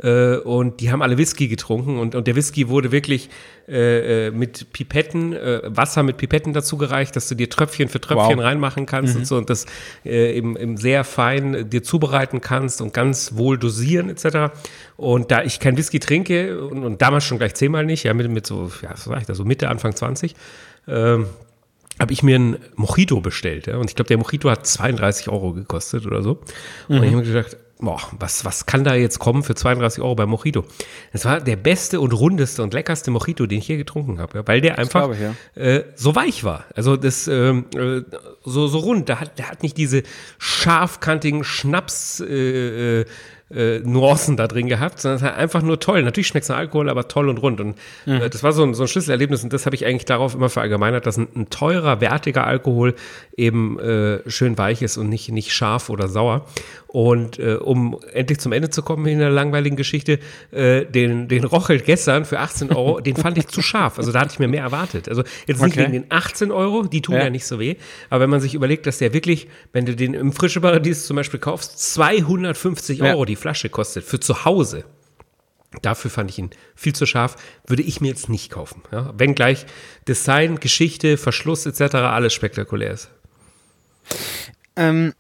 [0.02, 3.30] äh, und die haben alle Whisky getrunken und, und der Whisky wurde wirklich
[3.68, 8.00] äh, äh, mit Pipetten, äh, Wasser mit Pipetten dazu gereicht, dass du dir Tröpfchen für
[8.00, 8.46] Tröpfchen Wow.
[8.46, 9.66] reinmachen kannst und so und das
[10.06, 14.54] äh, eben, eben sehr fein äh, dir zubereiten kannst und ganz wohl dosieren etc.
[14.98, 18.30] Und da ich kein Whisky trinke und, und damals schon gleich zehnmal nicht, ja mit,
[18.30, 20.36] mit so, ja, was war ich da, so Mitte, Anfang 20,
[20.88, 21.26] ähm,
[22.00, 23.68] habe ich mir einen Mojito bestellt.
[23.68, 23.78] Ja?
[23.78, 26.40] Und ich glaube, der Mojito hat 32 Euro gekostet oder so.
[26.88, 30.16] Und ich habe mir gedacht, boah, was, was kann da jetzt kommen für 32 Euro
[30.16, 30.66] beim Mojito?
[31.12, 34.48] Es war der beste und rundeste und leckerste Mojito, den ich je getrunken habe, ja?
[34.48, 35.18] weil der einfach glaube
[35.56, 35.62] ja.
[35.62, 36.66] äh, so weich war.
[36.76, 38.02] Also das ähm, äh,
[38.44, 39.10] so, so rund.
[39.10, 40.04] Der hat, der hat nicht diese
[40.38, 43.06] scharfkantigen Schnaps äh, äh,
[43.54, 46.04] äh, Nuancen da drin gehabt, sondern es hat einfach nur toll.
[46.04, 47.60] Natürlich schmeckt es nach Alkohol, aber toll und rund.
[47.60, 50.36] Und äh, das war so ein, so ein Schlüsselerlebnis und das habe ich eigentlich darauf
[50.36, 52.96] immer verallgemeinert, dass ein, ein teurer, wertiger Alkohol
[53.36, 56.46] eben äh, schön weich ist und nicht, nicht scharf oder sauer.
[56.88, 60.18] Und äh, um endlich zum Ende zu kommen in der langweiligen Geschichte,
[60.52, 64.00] äh, den, den Rochelt gestern für 18 Euro, den fand ich zu scharf.
[64.00, 65.08] Also da hatte ich mir mehr erwartet.
[65.08, 65.82] Also jetzt nicht Okay.
[65.84, 67.26] wegen den 18 Euro, die tun ja.
[67.26, 67.30] Ja.
[67.30, 67.76] nicht so weh.
[68.10, 71.16] Aber wenn man sich überlegt, dass der wirklich, wenn du den im Frische Paradies zum
[71.16, 73.12] Beispiel kaufst, 250 Ja.
[73.12, 74.86] Euro die Flasche kostet für zu Hause.
[75.82, 77.36] Dafür fand ich ihn viel zu scharf,
[77.68, 78.82] würde ich mir jetzt nicht kaufen.
[78.92, 79.14] Ja?
[79.18, 79.66] Wenngleich
[80.08, 81.96] Design, Geschichte, Verschluss etc.
[81.96, 83.10] alles spektakulär ist.
[84.76, 85.14] Ähm,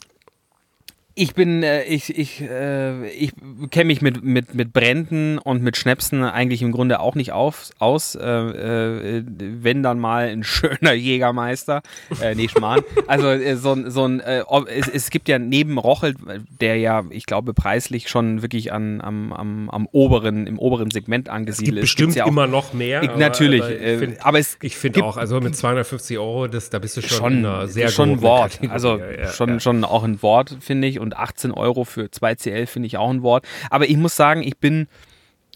[1.19, 3.33] Ich bin, äh, ich, ich, äh, ich
[3.71, 7.71] kenne mich mit, mit, mit Bränden und mit Schnäpsen eigentlich im Grunde auch nicht auf,
[7.77, 8.15] aus.
[8.15, 11.81] Äh, äh, wenn dann mal ein schöner Jägermeister.
[12.21, 12.83] Äh, nee, Schmarrn.
[13.07, 16.15] Also äh, so, so ein, äh, es, es gibt ja neben Rochel,
[16.61, 21.27] der ja, ich glaube, preislich schon wirklich an, am, am, am oberen, im oberen Segment
[21.27, 21.81] angesiedelt ist.
[21.81, 23.03] bestimmt ja immer noch mehr.
[23.03, 23.61] Ich, natürlich.
[23.61, 26.95] Aber, ich find, aber es ich finde auch, also mit 250 Euro, das, da bist
[26.95, 28.51] du schon, schon, in einer sehr schon ein Wort.
[28.53, 28.71] Kategorie.
[28.71, 29.59] Also Ja, ja, schon, ja.
[29.59, 30.99] schon auch ein Wort, finde ich.
[30.99, 33.45] Und 18 Euro für 2CL finde ich auch ein Wort.
[33.69, 34.87] Aber ich muss sagen, ich bin,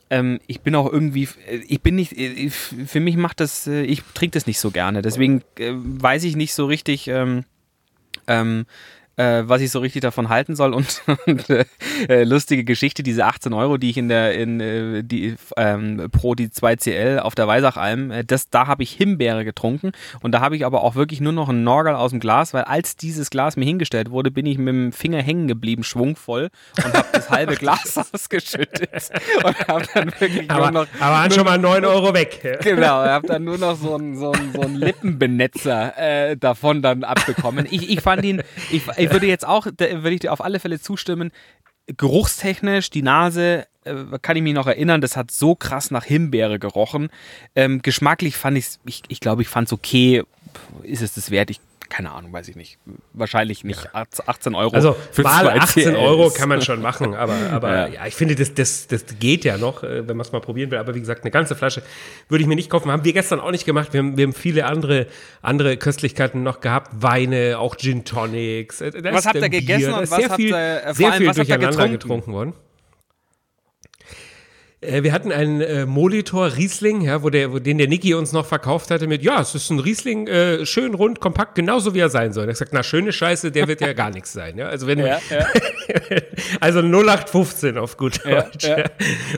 [0.09, 1.27] ähm, ich bin auch irgendwie,
[1.67, 5.01] ich bin nicht, äh, für mich macht das, äh, ich trinke das nicht so gerne.
[5.01, 7.45] Deswegen äh, weiß ich nicht so richtig, ähm,
[8.27, 8.65] ähm,
[9.17, 10.73] äh, was ich so richtig davon halten soll.
[10.73, 11.65] Und, und äh,
[12.07, 16.35] äh, lustige Geschichte, diese 18 Euro, die ich in der, in, äh, die, ähm, pro
[16.35, 19.91] die 2CL auf der Weisachalm, äh, das, da habe ich Himbeere getrunken.
[20.21, 22.63] Und da habe ich aber auch wirklich nur noch einen Norgal aus dem Glas, weil
[22.63, 26.49] als dieses Glas mir hingestellt wurde, bin ich mit dem Finger hängen geblieben, schwungvoll,
[26.83, 29.09] und habe das halbe Glas ausgeschüttet.
[29.43, 30.87] Und habe dann wirklich Aber, nur noch.
[30.99, 32.59] aber waren schon mal 9 Euro weg.
[32.61, 36.81] Genau, ich habe dann nur noch so einen so einen- so einen Lippenbenetzer äh, davon
[36.81, 37.67] dann abbekommen.
[37.69, 40.79] Ich, ich fand ihn, ich, ich würde jetzt auch, würde ich dir auf alle Fälle
[40.79, 41.31] zustimmen,
[41.87, 46.59] geruchstechnisch, die Nase, äh, kann ich mich noch erinnern, das hat so krass nach Himbeere
[46.59, 47.09] gerochen.
[47.55, 50.23] Ähm, geschmacklich fand ich's, ich, ich glaube, ich fand es okay.
[50.83, 51.49] Ist es das wert?
[51.49, 51.59] Ich,
[51.93, 52.79] keine Ahnung, weiß ich nicht.
[53.13, 53.87] Wahrscheinlich nicht.
[53.93, 54.73] 18 Euro.
[54.73, 57.87] Also für mal zwei 18 CL Euro kann man schon machen, aber, aber Ja.
[57.87, 58.05] ja.
[58.07, 60.79] ich finde, das, das, das geht ja noch, äh, wenn man es mal probieren will.
[60.79, 61.83] Aber wie gesagt, eine ganze Flasche
[62.29, 62.91] würde ich mir nicht kaufen.
[62.91, 63.93] Haben wir gestern auch nicht gemacht.
[63.93, 65.05] Wir haben, wir haben viele andere,
[65.43, 66.89] andere Köstlichkeiten noch gehabt.
[67.03, 68.81] Weine, auch Gin Tonics.
[68.81, 71.27] äh, da Was habt ihr gegessen und was habt ihr, äh, vor sehr allem, viel
[71.27, 71.99] was habt ihr durcheinander getrunken?
[71.99, 72.53] getrunken worden.
[74.83, 78.31] Äh, Wir hatten einen äh, Molitor Riesling, ja, wo der, wo, den der Niki uns
[78.31, 81.99] noch verkauft hatte mit, ja, es ist ein Riesling, äh, schön rund, kompakt, genauso wie
[81.99, 82.43] er sein soll.
[82.43, 84.57] Er hat gesagt, na, schöne Scheiße, der wird ja gar nichts sein.
[84.57, 84.67] Ja?
[84.67, 85.45] Also wenn Ja, ja.
[86.59, 88.65] also 0815 auf gut Deutsch.
[88.67, 88.85] Ja,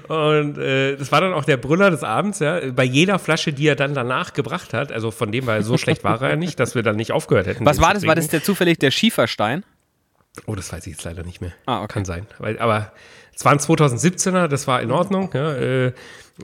[0.08, 2.60] Und äh, das war dann auch der Brüller des Abends, ja.
[2.72, 5.78] Bei jeder Flasche, die er dann danach gebracht hat, also von dem war er so
[5.78, 7.66] schlecht war er nicht, dass wir dann nicht aufgehört hätten.
[7.66, 8.06] Was war das?
[8.06, 9.64] War das der zufällig der Schieferstein?
[10.46, 11.54] Oh, das weiß ich jetzt leider nicht mehr.
[11.66, 11.94] Ah, okay.
[11.94, 12.28] Kann sein.
[12.40, 12.92] Weil, aber
[13.36, 15.30] es war ein 2017er, das war in Ordnung.
[15.34, 15.91] Ja, äh,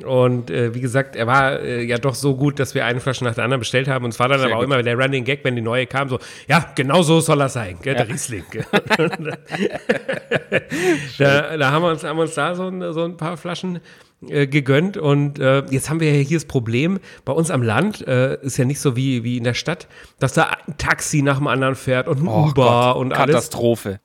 [0.06, 3.26] und äh, wie gesagt, er war äh, ja doch so gut, dass wir eine Flasche
[3.26, 4.06] nach der anderen bestellt haben.
[4.06, 4.74] Und es war dann Sehr aber auch gut.
[4.74, 7.78] immer der Running Gag, wenn die neue kam, so, ja, genau so soll er sein,
[7.82, 8.46] gell, der Riesling.
[11.18, 13.82] da, da haben wir uns, haben wir uns da so ein, so ein paar Flaschen
[14.28, 18.08] äh, gegönnt und äh, jetzt haben wir ja hier das Problem, bei uns am Land
[18.08, 19.88] äh, ist ja nicht so wie, wie in der Stadt,
[20.20, 23.36] dass da ein Taxi nach dem anderen fährt und ein Uber und alles.
[23.36, 24.00] Katastrophe.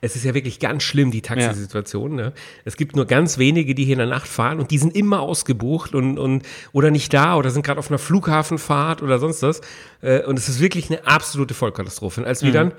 [0.00, 2.14] Es ist ja wirklich ganz schlimm, die Taxisituation.
[2.14, 2.32] Ne?
[2.64, 5.20] Es gibt nur ganz wenige, die hier in der Nacht fahren und die sind immer
[5.20, 9.60] ausgebucht und, und oder nicht da oder sind gerade auf einer Flughafenfahrt oder sonst was.
[10.02, 12.20] Äh, und es ist wirklich eine absolute Vollkatastrophe.
[12.20, 12.72] Und als wir dann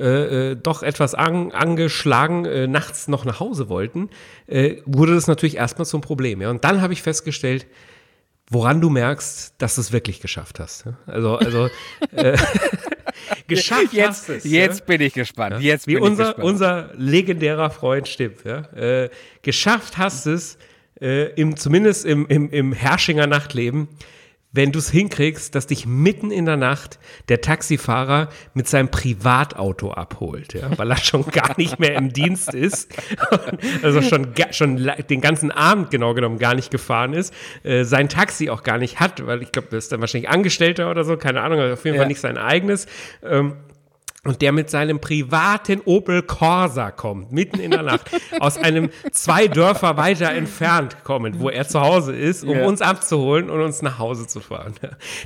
[0.00, 4.10] äh, äh, doch etwas an, angeschlagen äh, nachts noch nach Hause wollten,
[4.48, 6.40] äh, wurde das natürlich erstmal zum Problem.
[6.40, 6.50] Ja?
[6.50, 7.66] Und dann habe ich festgestellt,
[8.50, 10.86] woran du merkst, dass du es wirklich geschafft hast.
[10.86, 10.98] ja?
[11.06, 11.68] Also, also
[12.10, 12.36] äh,
[13.46, 14.44] geschafft Jetzt, hast es.
[14.44, 14.84] jetzt ja?
[14.84, 15.60] bin ich gespannt.
[15.60, 16.44] Jetzt Wie unser, gespannt.
[16.44, 18.44] unser legendärer Freund Stipp.
[18.44, 19.08] Ja?
[19.42, 20.58] Geschafft hast es,
[20.96, 23.88] im, zumindest im, im, im Herrschinger Nachtleben,
[24.54, 29.90] wenn du es hinkriegst, dass dich mitten in der Nacht der Taxifahrer mit seinem Privatauto
[29.90, 30.70] abholt, ja?
[30.78, 32.94] weil er schon gar nicht mehr im Dienst ist,
[33.82, 38.48] also schon, schon den ganzen Abend genau genommen gar nicht gefahren ist, äh, sein Taxi
[38.48, 41.42] auch gar nicht hat, weil ich glaube, das ist dann wahrscheinlich Angestellter oder so, keine
[41.42, 42.02] Ahnung, aber auf jeden Ja.
[42.02, 42.86] Fall nicht sein eigenes.
[43.24, 43.56] Ähm,
[44.24, 48.10] und der mit seinem privaten Opel Corsa kommt, mitten in der Nacht,
[48.40, 52.64] aus einem zwei Dörfer weiter entfernt kommend, wo er zu Hause ist, um Ja.
[52.66, 54.74] uns abzuholen und uns nach Hause zu fahren.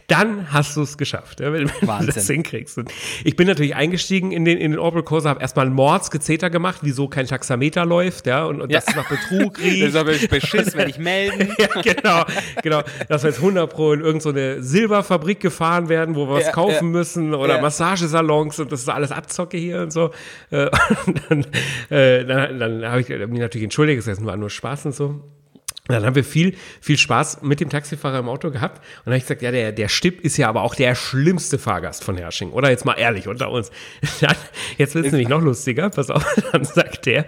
[0.09, 2.13] Dann hast du es geschafft, wenn, wenn du Wahnsinn.
[2.15, 2.79] das hinkriegst.
[2.79, 2.91] Und
[3.25, 7.09] ich bin natürlich eingestiegen in den, in den Opel Corsa, habe erstmal Mordsgezeter gemacht, wieso
[7.09, 8.79] kein Taxameter läuft, ja, und, und Ja.
[8.81, 9.83] dass es nach Betrug Das riecht.
[9.85, 11.53] ist aber Beschiss, wenn ich melden.
[11.59, 12.25] Ja, genau,
[12.63, 12.83] genau.
[13.09, 16.53] Dass wir jetzt 100 Pro in irgendeine so Silberfabrik gefahren werden, wo wir was Ja,
[16.53, 17.61] kaufen müssen oder.
[17.61, 20.11] Massagesalons und das ist alles Abzocke hier und so.
[20.51, 20.68] Äh,
[21.07, 21.46] Und dann,
[21.90, 25.22] äh, dann, dann habe ich mich natürlich entschuldigt, das war nur Spaß und so.
[25.88, 28.77] Und Dann haben wir viel, viel Spaß mit dem Taxifahrer im Auto gehabt.
[28.77, 31.59] Und dann habe ich gesagt, ja, der, der Stipp ist ja aber auch der schlimmste
[31.59, 32.51] Fahrgast von Herrsching.
[32.51, 33.70] Oder jetzt mal ehrlich unter uns.
[34.20, 34.37] Dann,
[34.77, 35.88] jetzt wird es nämlich noch lustiger.
[35.88, 37.24] Pass auf, dann sagt der.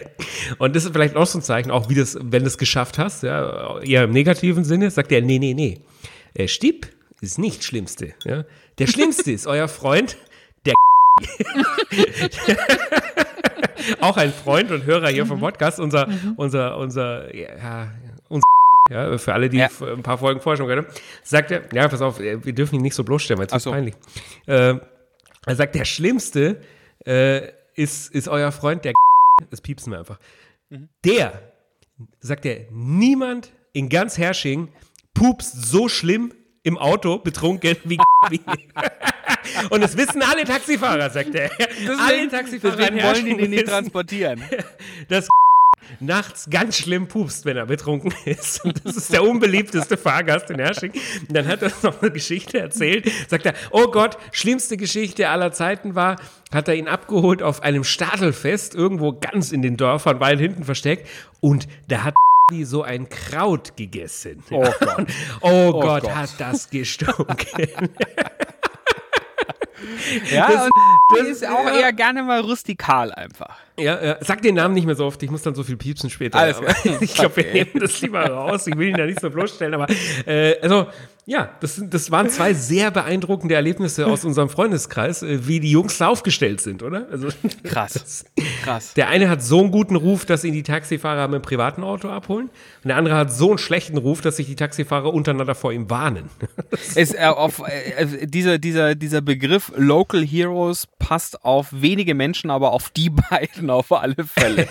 [0.58, 2.98] Und das ist vielleicht auch so ein Zeichen, auch wie das, wenn du es geschafft
[2.98, 5.80] hast, ja, eher im negativen Sinne, sagt er, nee, nee, nee.
[6.36, 6.86] Der Stipp
[7.22, 8.12] ist nicht Schlimmste.
[8.24, 8.44] Ja.
[8.78, 10.29] Der Schlimmste ist euer Freund, der
[14.00, 17.88] auch ein Freund und Hörer hier vom Podcast, unser, unser, unser, ja,
[18.28, 18.46] unser,
[18.90, 19.68] ja, für alle, die Ja.
[19.80, 22.76] ein paar Folgen vorher schon gehört haben, sagt er, ja, pass auf, äh, wir dürfen
[22.76, 23.70] ihn nicht so bloßstellen, weil es ist so.
[23.70, 23.94] peinlich.
[24.46, 24.74] Äh,
[25.46, 26.60] er sagt, der Schlimmste
[27.06, 28.92] äh, ist, ist euer Freund, der
[29.50, 30.18] das piepsen wir einfach.
[31.04, 31.32] Der,
[32.20, 34.68] sagt er, niemand in ganz Hersching
[35.14, 37.98] pupst so schlimm im Auto betrunken wie wie.
[39.70, 41.50] Und das wissen alle Taxifahrer, sagt er.
[41.98, 44.42] alle Taxifahrer Deswegen wollen die den nicht transportieren.
[45.08, 45.28] dass
[45.98, 48.64] nachts ganz schlimm pupst, wenn er betrunken ist.
[48.64, 50.92] Und das ist der unbeliebteste Fahrgast in Hersching.
[50.92, 53.10] Und dann hat er uns noch eine Geschichte erzählt.
[53.28, 56.16] Sagt er, oh Gott, schlimmste Geschichte aller Zeiten war,
[56.52, 61.08] hat er ihn abgeholt auf einem Stadelfest, irgendwo ganz in den Dörfern, weit hinten versteckt.
[61.40, 62.14] Und da hat
[62.64, 64.42] so ein Kraut gegessen.
[64.50, 65.06] Oh Gott.
[65.40, 66.14] Oh, Gott, Gott.
[66.14, 67.68] hat das gestunken.
[70.30, 70.70] Ja, Das- und
[71.10, 73.56] das- die ist auch eher gerne mal rustikal einfach.
[73.80, 76.10] Ja, ja, sag den Namen nicht mehr so oft, ich muss dann so viel piepsen
[76.10, 76.38] später.
[76.38, 76.60] Alles
[77.00, 78.66] ich glaube, wir nehmen das lieber raus.
[78.66, 79.86] Ich will ihn da nicht so bloßstellen, aber
[80.26, 80.86] äh, also
[81.26, 85.96] ja, das, das waren zwei sehr beeindruckende Erlebnisse aus unserem Freundeskreis, äh, wie die Jungs
[85.98, 87.06] da aufgestellt sind, oder?
[87.10, 87.28] Also
[87.62, 87.92] Krass.
[87.92, 88.24] das-
[88.64, 88.94] Krass.
[88.94, 92.08] Der eine hat so einen guten Ruf, dass ihn die Taxifahrer mit dem privaten Auto
[92.08, 92.46] abholen.
[92.82, 95.88] Und der andere hat so einen schlechten Ruf, dass sich die Taxifahrer untereinander vor ihm
[95.88, 96.30] warnen.
[96.96, 102.72] Es, äh, auf, äh, dieser, dieser, dieser Begriff Local Heroes passt auf wenige Menschen, aber
[102.72, 104.66] auf die beiden auf alle Fälle.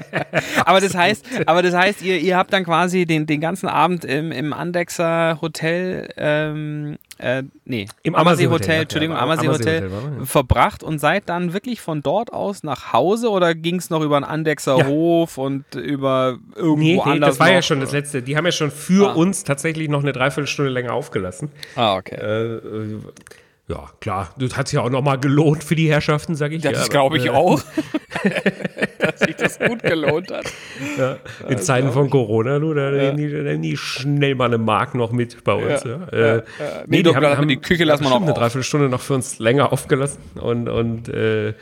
[0.64, 4.04] aber das heißt, aber das heißt, ihr, ihr habt dann quasi den, den ganzen Abend
[4.04, 9.90] im, im Andexer Hotel, ähm, äh, nee, Im Ammersee Hotel, ja, Entschuldigung, ja, Ammersee Hotel
[9.90, 10.24] ja.
[10.24, 14.16] verbracht und seid dann wirklich von dort aus nach Hause oder ging es noch über
[14.16, 14.86] einen Andexer Ja.
[14.86, 17.30] Hof und über irgendwo Nee, nee, anders?
[17.30, 17.62] das war ja noch?
[17.62, 18.22] schon das letzte.
[18.22, 19.14] Die haben ja schon für Ah.
[19.14, 21.50] uns tatsächlich noch eine Dreiviertelstunde länger aufgelassen.
[21.76, 22.16] Ah, okay.
[22.16, 22.98] Äh, äh,
[23.70, 26.62] ja, klar, das hat sich ja auch nochmal gelohnt für die Herrschaften, sage ich.
[26.62, 27.62] das ja, glaube ich aber, auch.
[28.98, 30.46] dass sich das gut gelohnt hat.
[30.98, 34.58] Äh, in Zeiten von Corona, du, da nehmen die, da nehmen die schnell mal eine
[34.58, 35.84] Mark noch mit bei uns.
[35.84, 36.04] Ja.
[36.08, 36.42] Äh,
[36.86, 38.32] Nee, doch, aber die Küche lassen wir noch eine.
[38.32, 41.54] Dreiviertelstunde noch für uns länger aufgelassen und, und äh,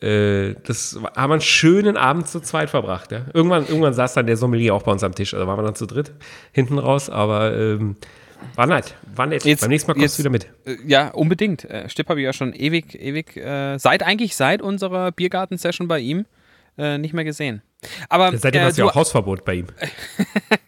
[0.00, 3.10] äh, das haben wir einen schönen Abend zu zweit verbracht.
[3.10, 3.22] Ja.
[3.34, 5.74] Irgendwann, irgendwann saß dann der Sommelier auch bei uns am Tisch, also waren wir dann
[5.74, 6.12] zu dritt
[6.52, 7.96] hinten raus, aber ähm,
[8.54, 9.44] war nett, war nett.
[9.44, 10.48] Jetzt- Beim nächsten Mal kommst jetzt- du wieder mit.
[10.66, 11.64] Äh, Ja, unbedingt.
[11.64, 16.00] Äh, Stipp habe ich ja schon ewig, ewig, äh, seit eigentlich seit unserer Biergarten-Session bei
[16.00, 16.26] ihm
[16.76, 17.62] äh, nicht mehr gesehen.
[18.08, 19.66] Aber Seitdem äh, hast du ja auch Hausverbot bei ihm.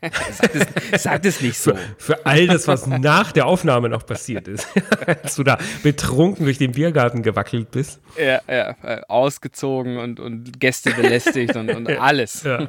[0.30, 0.54] sag,
[0.92, 1.72] es, sag es nicht so.
[1.98, 4.68] Für all das, was nach der Aufnahme noch passiert ist.
[5.06, 8.00] Als du da betrunken durch den Biergarten gewackelt bist.
[8.16, 12.44] Ja, ja, äh, ausgezogen und, und Gäste belästigt und, und alles.
[12.44, 12.68] Ja.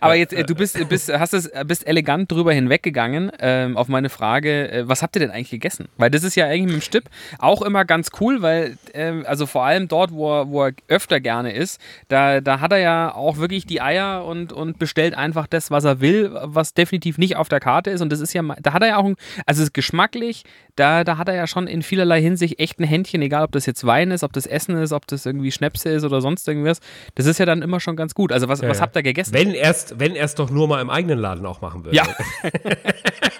[0.00, 4.10] Aber jetzt, äh, du bist, bist, hast es, bist elegant drüber hinweggegangen ähm, auf meine
[4.10, 5.88] Frage, äh, was habt ihr denn eigentlich gegessen?
[5.96, 7.04] Weil das ist ja eigentlich mit dem Stipp
[7.38, 11.20] auch immer ganz cool, weil, ähm, also vor allem dort, wo er, wo er öfter
[11.20, 15.46] gerne ist, da, da hat er ja auch wirklich die Eier und, und bestellt einfach
[15.46, 18.00] das, was er will, was definitiv nicht auf der Karte ist.
[18.00, 20.44] Und das ist ja, da hat er ja auch, ein, also es ist geschmacklich,
[20.76, 23.66] da, da hat er ja schon in vielerlei Hinsicht echt ein Händchen, egal ob das
[23.66, 26.80] jetzt Wein ist, ob das Essen ist, ob das irgendwie Schnäpse ist oder sonst irgendwas.
[27.14, 28.32] Das ist ja dann immer schon ganz gut.
[28.32, 28.82] Also was, was ja.
[28.82, 29.32] habt ihr gegessen?
[29.32, 31.96] Wenn erst, wenn er es doch nur mal im eigenen Laden auch machen würde.
[31.96, 32.04] Ja.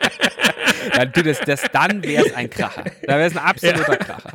[0.97, 2.85] ja du, das, das, dann wäre es ein Kracher.
[3.07, 4.33] Da wäre es ein absoluter Kracher.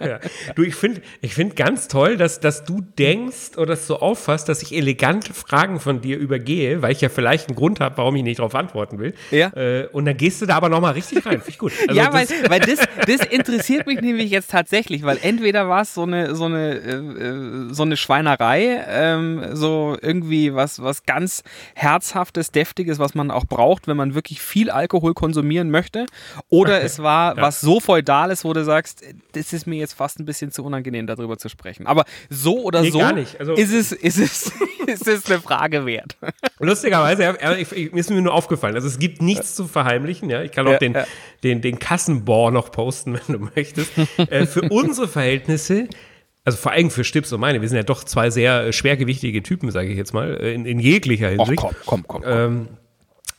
[0.00, 0.20] Ja.
[0.54, 4.48] Du, ich finde ich find ganz toll, dass, dass du denkst oder es so auffasst,
[4.48, 8.16] dass ich elegante Fragen von dir übergehe, weil ich ja vielleicht einen Grund habe, warum
[8.16, 9.14] ich nicht darauf antworten will.
[9.30, 9.48] Ja.
[9.54, 11.40] Äh, und dann gehst du da aber nochmal richtig rein.
[11.40, 11.72] Finde ich gut.
[11.88, 15.82] Also ja, weil, das, weil das, das interessiert mich nämlich jetzt tatsächlich, weil entweder war
[15.82, 21.04] es so eine, so eine, äh, äh, so eine Schweinerei, ähm, so irgendwie was, was
[21.04, 21.42] ganz
[21.74, 25.14] Herzhaftes, Deftiges, was man auch braucht, wenn man wirklich viel Alkohol
[25.46, 26.06] konsumieren möchte,
[26.48, 30.24] oder es war was so Feudales, wo du sagst, das ist mir jetzt fast ein
[30.24, 31.86] bisschen zu unangenehm, darüber zu sprechen.
[31.86, 33.00] Aber so oder Nee, so.
[33.00, 34.52] Also- ist, es, ist, es,
[34.86, 36.16] ist es eine Frage wert.
[36.58, 38.74] Lustigerweise, ja, ja, ich, ich, mir ist mir nur aufgefallen.
[38.74, 40.28] Also es gibt nichts zu verheimlichen.
[40.30, 41.04] Ja, ich kann auch Ja, den, ja.
[41.42, 43.92] den, den Kassenbor noch posten, wenn du möchtest.
[44.18, 45.88] äh, für unsere Verhältnisse.
[46.44, 49.42] Also vor allem für Stips und meine, wir sind ja doch zwei sehr äh, schwergewichtige
[49.42, 51.56] Typen, sage ich jetzt mal, äh, in, in jeglicher Hinsicht.
[51.60, 52.22] komm, komm, komm.
[52.24, 52.68] Ähm,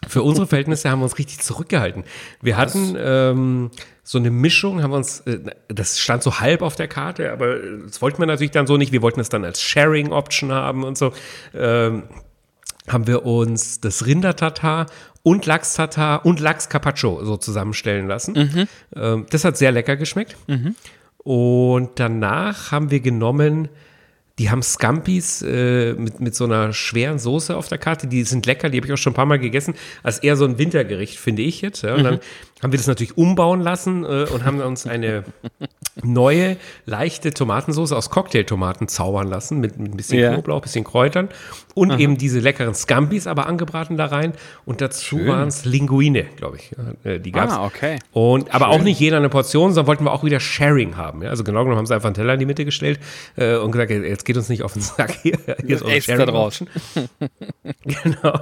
[0.05, 2.03] für unsere Verhältnisse haben wir uns richtig zurückgehalten.
[2.41, 3.71] Wir hatten ähm,
[4.03, 7.57] so eine Mischung, haben wir uns, äh, das stand so halb auf der Karte, aber
[7.85, 8.91] das wollten wir natürlich dann so nicht.
[8.91, 11.13] Wir wollten es dann als Sharing-Option haben und so.
[11.53, 12.03] Ähm,
[12.87, 14.85] haben wir uns das Rindertatar
[15.23, 18.67] und Lachs-Tatar und Lachs-Carpaccio so zusammenstellen lassen.
[18.95, 20.37] Ähm, das hat sehr lecker geschmeckt.
[21.17, 23.67] Und danach haben wir genommen,
[24.39, 28.05] die haben Scampis äh, mit, mit so einer schweren Soße auf der Karte.
[28.07, 29.73] Die sind lecker, die habe ich auch schon ein paar Mal gegessen.
[30.03, 31.81] Als eher so ein Wintergericht, finde ich jetzt.
[31.81, 31.95] Ja.
[31.95, 32.19] Und dann
[32.61, 35.23] haben wir das natürlich umbauen lassen äh, und haben uns eine
[36.03, 40.33] neue, leichte Tomatensauce aus Cocktailtomaten zaubern lassen, mit, mit ein bisschen Ja.
[40.33, 41.29] Knoblauch, bisschen Kräutern
[41.73, 44.33] und eben diese leckeren Scampis aber angebraten da rein.
[44.65, 46.71] Und dazu waren es Linguine, glaube ich.
[47.03, 47.53] Äh, die gab's.
[47.53, 47.99] Ah, okay.
[48.11, 51.21] Und, aber auch nicht jeder eine Portion, sondern wollten wir auch wieder Sharing haben.
[51.21, 51.29] Ja?
[51.29, 52.99] Also genau genommen haben sie einfach einen Teller in die Mitte gestellt
[53.35, 55.11] äh, und gesagt, jetzt geht uns nicht auf den Sack.
[55.21, 56.63] Hier, hier ist Extra Sharing draus.
[57.83, 58.39] Genau.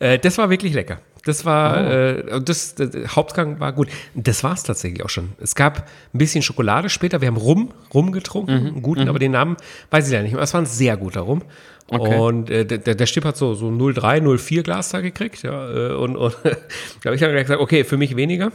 [0.00, 0.98] Äh, das war wirklich lecker.
[1.24, 1.90] Das war, Oh.
[1.90, 3.88] äh, das, das Hauptgang war gut.
[4.14, 5.32] Das war es tatsächlich auch schon.
[5.40, 5.78] Es gab
[6.12, 7.20] ein bisschen Schokolade später.
[7.20, 8.66] Wir haben Rum, Rum getrunken, Mhm.
[8.66, 9.56] einen guten, aber den Namen
[9.90, 10.42] weiß ich ja nicht mehr.
[10.42, 11.42] Es war ein sehr guter Rum.
[11.88, 12.16] Okay.
[12.18, 15.42] Und äh, der, der Stipp hat so, so 0,3, 0,4 Glas da gekriegt.
[15.42, 16.50] Ja, äh, und, und da
[17.06, 18.52] habe ich dann gesagt, okay, für mich weniger.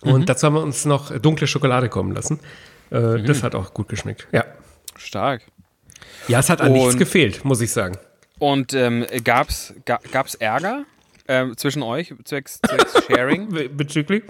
[0.00, 0.26] Und Mhm.
[0.26, 2.40] dazu haben wir uns noch dunkle Schokolade kommen lassen.
[2.90, 3.26] Äh, Mhm.
[3.26, 4.26] Das hat auch gut geschmeckt.
[4.32, 4.44] Ja.
[4.96, 5.42] Stark.
[6.28, 7.96] Ja, es hat an nichts Und- gefehlt, muss ich sagen.
[8.38, 10.84] Und ähm, gab's, ga, gab's Ärger
[11.30, 13.48] ähm, zwischen euch zwecks, zwecks Sharing?
[13.48, 14.24] Be- Bezüglich?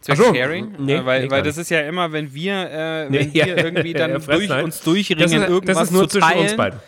[0.00, 0.34] Zwecks so.
[0.34, 0.74] Sharing?
[0.78, 3.46] Nee, äh, weil nee, weil das ist ja immer, wenn wir, äh, wenn Nee, wir
[3.48, 4.64] ja, irgendwie dann ja, durch, nein.
[4.64, 6.42] uns durchringen, Das ist, irgendwas das ist nur zu zwischen teilen.
[6.42, 6.80] uns beiden.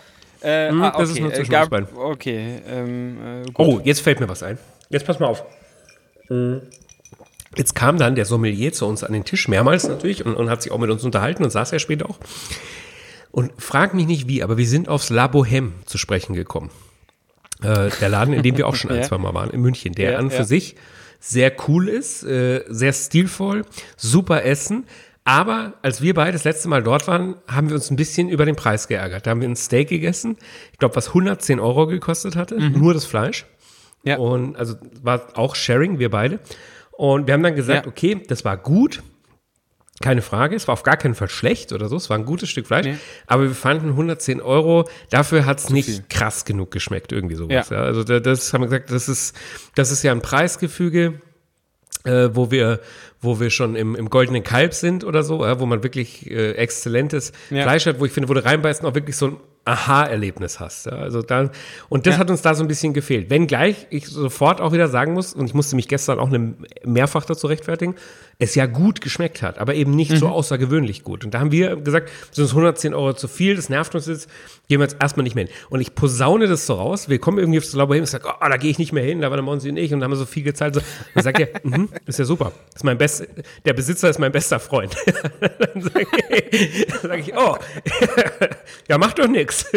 [0.42, 1.88] Äh, Mhm, ah, das ist okay, nur äh, zwischen gab, uns beiden.
[1.96, 3.54] Okay, ähm, äh, gut.
[3.58, 4.58] Oh, jetzt fällt mir was ein.
[4.88, 5.44] Jetzt pass mal auf.
[7.56, 10.62] Jetzt kam dann der Sommelier zu uns an den Tisch, mehrmals natürlich, und, und hat
[10.62, 12.18] sich auch mit uns unterhalten und saß ja später auch.
[13.30, 16.70] Und frag mich nicht wie, aber wir sind aufs La Bohème zu sprechen gekommen.
[17.62, 19.02] Äh, der Laden, in dem wir auch schon ein, Ja.
[19.02, 20.44] zwei Mal waren, in München, der Ja, an für ja.
[20.44, 20.76] sich
[21.20, 23.62] sehr cool ist, äh, sehr stilvoll,
[23.96, 24.86] super Essen.
[25.24, 28.44] Aber als wir beide das letzte Mal dort waren, haben wir uns ein bisschen über
[28.44, 29.24] den Preis geärgert.
[29.26, 30.36] Da haben wir ein Steak gegessen,
[30.72, 33.46] ich glaube, was 110 Euro gekostet hatte, nur das Fleisch.
[34.02, 34.08] Mhm.
[34.10, 34.16] Ja.
[34.18, 36.40] Und also war auch Sharing, wir beide.
[36.90, 39.02] Und wir haben dann gesagt, okay, das war gut.
[40.02, 42.50] Keine Frage, es war auf gar keinen Fall schlecht oder so, es war ein gutes
[42.50, 42.96] Stück Fleisch, Nee.
[43.26, 47.70] aber wir fanden 110 Euro, dafür hat es nicht krass genug geschmeckt, irgendwie sowas.
[47.70, 47.76] Ja.
[47.78, 47.82] Ja.
[47.84, 49.34] Also da, das haben wir gesagt, das ist,
[49.74, 51.14] das ist ja ein Preisgefüge,
[52.04, 52.80] äh, wo wir,
[53.20, 56.52] wo wir schon im, im goldenen Kalb sind oder so, ja, wo man wirklich äh,
[56.52, 57.62] exzellentes Ja.
[57.62, 60.86] Fleisch hat, wo ich finde, wo du reinbeißt auch wirklich so ein Aha-Erlebnis hast.
[60.86, 60.92] Ja.
[60.92, 61.50] Also da,
[61.88, 62.18] und das Ja.
[62.20, 63.30] hat uns da so ein bisschen gefehlt.
[63.30, 67.24] Wenngleich ich sofort auch wieder sagen muss, und ich musste mich gestern auch ne, mehrfach
[67.24, 67.94] dazu rechtfertigen,
[68.38, 70.16] es ja gut geschmeckt hat, aber eben nicht Mhm.
[70.16, 71.24] so außergewöhnlich gut.
[71.24, 74.06] Und da haben wir gesagt, das sind uns 110 Euro zu viel, das nervt uns
[74.06, 74.28] jetzt,
[74.68, 75.54] gehen wir jetzt erstmal nicht mehr hin.
[75.70, 78.32] Und ich posaune das so raus, wir kommen irgendwie aufs Labor hin und sagen, oh,
[78.48, 80.10] da gehe ich nicht mehr hin, da war der Monsi und ich und da haben
[80.12, 80.74] wir so viel gezahlt.
[80.74, 80.80] So.
[81.14, 83.24] Dann sagt er, mhm, ist ja super, ist mein best,
[83.64, 84.96] der Besitzer ist mein bester Freund.
[85.40, 86.06] dann sage
[86.50, 87.56] ich, dann sag ich, oh,
[88.88, 89.51] ja, mach doch nichts.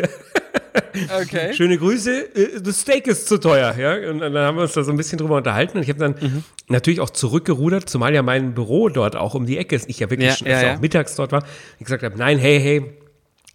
[1.22, 1.54] Okay.
[1.54, 3.76] Schöne Grüße, äh, das Steak ist zu teuer.
[3.78, 4.10] Ja?
[4.10, 5.78] Und dann haben wir uns da so ein bisschen drüber unterhalten.
[5.78, 6.44] Und ich habe dann Mhm.
[6.68, 9.90] natürlich auch zurückgerudert, zumal ja mein Büro dort auch um die Ecke ist.
[9.90, 10.76] Ich ja wirklich Ja, schon ja, ja.
[10.76, 11.44] auch mittags dort war.
[11.80, 12.94] Ich gesagt habe, nein, hey, hey,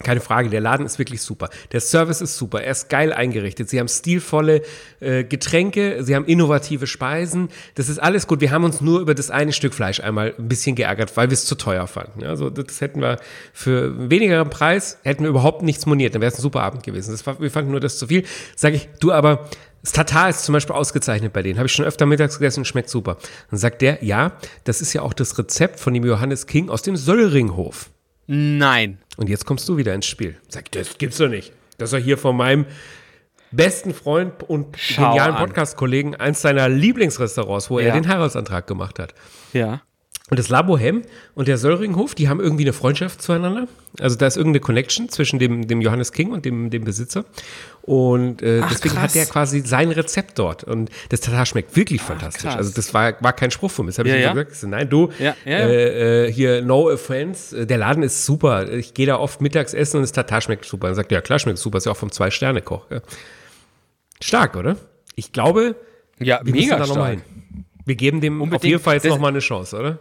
[0.03, 1.51] keine Frage, der Laden ist wirklich super.
[1.73, 3.69] Der Service ist super, er ist geil eingerichtet.
[3.69, 4.63] Sie haben stilvolle
[5.01, 7.49] äh, Getränke, sie haben innovative Speisen.
[7.75, 8.41] Das ist alles gut.
[8.41, 11.35] Wir haben uns nur über das eine Stück Fleisch einmal ein bisschen geärgert, weil wir
[11.35, 12.25] es zu teuer fanden.
[12.25, 13.19] Also das hätten wir
[13.53, 16.15] für einen wenigeren Preis, hätten wir überhaupt nichts moniert.
[16.15, 17.13] Dann wäre es ein super Abend gewesen.
[17.13, 18.25] Das war, wir fanden nur das zu viel.
[18.57, 19.49] Sag ich, du aber,
[19.83, 21.59] das Tatar ist zum Beispiel ausgezeichnet bei denen.
[21.59, 23.17] Habe ich schon öfter mittags gegessen und schmeckt super.
[23.51, 24.33] Dann sagt der, ja,
[24.65, 27.91] das ist ja auch das Rezept von dem Johannes King aus dem Söllringhof.
[28.33, 28.99] Nein.
[29.17, 30.37] Und jetzt kommst du wieder ins Spiel.
[30.49, 31.53] Sag, das gibt's doch nicht.
[31.79, 32.65] Das ist doch hier von meinem
[33.51, 35.35] besten Freund und Schau genialen.
[35.35, 37.87] Podcast-Kollegen eins seiner Lieblingsrestaurants, wo Ja.
[37.89, 39.15] er den Heiratsantrag gemacht hat.
[39.53, 39.83] Ja.
[40.31, 41.03] Und das La Bohème
[41.35, 43.67] und der Söllringhof, die haben irgendwie eine Freundschaft zueinander.
[43.99, 47.25] Also da ist irgendeine Connection zwischen dem, dem Johannes King und dem, dem Besitzer.
[47.83, 49.03] Und äh, Ach, deswegen krass.
[49.03, 50.63] hat der quasi sein Rezept dort.
[50.63, 52.43] Und das Tatar schmeckt wirklich fantastisch.
[52.45, 52.57] krass.
[52.57, 53.91] Also das war, war kein Spruch von mir.
[53.91, 54.33] Das habe ich Ja, ja.
[54.45, 54.71] gesagt.
[54.71, 55.59] Nein, du, Ja, ja.
[55.59, 58.71] Äh, äh, hier, no offense, der Laden ist super.
[58.73, 60.89] Ich gehe da oft mittags essen und das Tatar schmeckt super.
[60.89, 61.79] Und sagt, ja klar, schmeckt super.
[61.79, 62.87] Ist ja auch vom Zwei-Sterne-Koch.
[64.23, 64.77] Stark, oder?
[65.17, 65.75] Ich glaube,
[66.21, 67.23] Ja, wir müssen mega da nochmal hin.
[67.85, 68.65] Wir geben dem auf Unbedingt.
[68.71, 69.99] jeden Fall jetzt nochmal eine Chance, oder?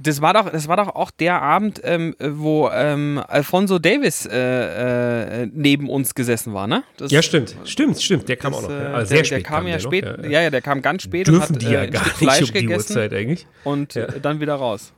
[0.00, 5.42] Das war doch, das war doch auch der Abend, ähm, wo ähm, Alfonso Davis äh,
[5.42, 6.84] äh, neben uns gesessen war, ne?
[6.98, 7.56] Das, Ja, stimmt.
[7.64, 8.28] Stimmt, stimmt.
[8.28, 8.74] Der kam das, auch noch.
[8.76, 8.80] äh, Ja.
[8.90, 10.28] der, Also sehr der spät kam ja der noch, spät, ja.
[10.28, 12.30] ja, ja, der kam ganz spät Dürfen und die hat ja äh, gar Stück nicht
[12.30, 13.46] Fleisch um die gegessen Uhrzeit eigentlich.
[13.64, 14.04] und Ja.
[14.04, 14.92] äh, dann wieder raus.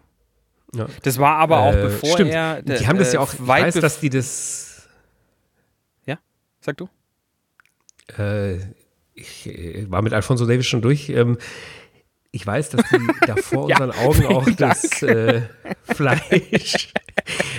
[1.02, 2.30] Das war aber auch Äh, bevor stimmt.
[2.32, 2.60] er.
[2.62, 4.86] die haben das ja äh, auch, ich weit weiß, bef- dass die das,
[6.04, 6.18] Ja,
[6.60, 6.88] sag du.
[8.18, 8.56] äh,
[9.14, 11.08] ich äh, war mit Alfonso Davis schon durch.
[11.08, 11.38] Ähm,
[12.32, 15.42] ich weiß, dass die da vor Ja, unseren Augen auch das äh,
[15.82, 16.92] Fleisch,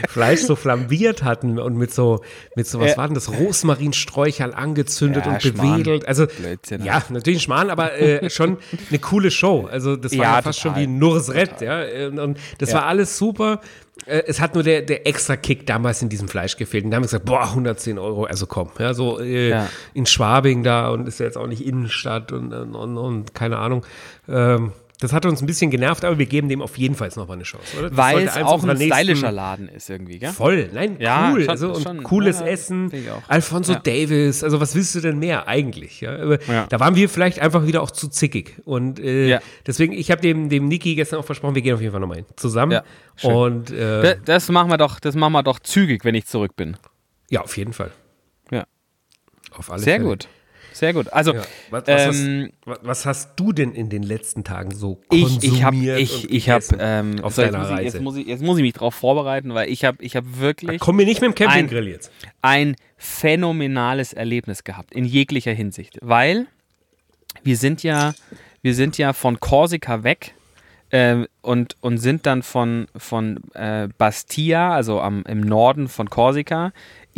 [0.07, 2.21] Fleisch so flambiert hatten und mit so,
[2.55, 6.07] mit so, was Äh, war denn das, Rosmarinsträuchern angezündet Ja, und bewedelt.
[6.07, 8.57] Also, Blödsinn, ja, natürlich ein Schmarrn, aber äh, schon
[8.89, 9.67] eine coole Show.
[9.71, 10.75] Also, das war Ja, ja, fast total.
[10.77, 11.83] schon wie Nursret, ja.
[12.07, 12.77] Und, und das Ja.
[12.79, 13.59] war alles super.
[14.05, 16.85] Äh, Es hat nur der, der extra Kick damals in diesem Fleisch gefehlt.
[16.85, 19.69] Und da haben wir gesagt, boah, 110 Euro, also komm, ja, so äh, Ja.
[19.93, 23.57] in Schwabing da und ist ja jetzt auch nicht Innenstadt und, und, und, und keine
[23.57, 23.85] Ahnung.
[24.27, 24.71] Ähm,
[25.01, 27.35] das hat uns ein bisschen genervt, aber wir geben dem auf jeden Fall jetzt nochmal
[27.35, 27.89] eine Chance, oder?
[27.89, 30.31] Das Weil es auch ein stylischer Laden ist irgendwie, gell?
[30.31, 31.41] Voll, nein, Ja, cool.
[31.41, 32.89] schon- also und schon, cooles ja, Essen.
[33.27, 33.79] Alfonso Ja.
[33.79, 35.99] Davis, also was willst du denn mehr eigentlich?
[36.69, 38.55] Da waren wir vielleicht einfach wieder auch zu zickig.
[38.63, 41.91] Und äh, deswegen, ich habe dem, dem Niki gestern auch versprochen, wir gehen auf jeden
[41.91, 42.25] Fall nochmal hin.
[42.37, 42.79] Zusammen.
[43.23, 46.77] Und äh, Das machen wir doch, das machen wir doch zügig, wenn ich zurück bin.
[47.29, 47.91] Ja, auf jeden Fall.
[48.51, 48.65] Ja.
[49.51, 50.09] Auf alle Sehr Fälle.
[50.09, 50.27] gut.
[50.73, 51.11] Sehr gut.
[51.11, 51.41] Also, Ja.
[51.69, 55.43] Was, was, ähm, hast, was hast du denn in den letzten Tagen so ich, konsumiert
[55.43, 57.83] ich habe, ich, und ich habe, gegessen ähm, auf so, jetzt, deiner ich, Reise?
[57.97, 60.79] jetzt, muss ich, jetzt muss ich mich darauf vorbereiten, weil ich habe, ich habe wirklich
[60.79, 62.11] Komm mir nicht mit dem Campinggrill jetzt.
[62.41, 66.47] ein phänomenales Erlebnis gehabt in jeglicher Hinsicht, weil
[67.43, 68.13] wir sind ja,
[68.61, 70.33] wir sind ja von Korsika weg
[70.91, 76.71] äh, und, und sind dann von, von äh, Bastia, also am, im Norden von Korsika,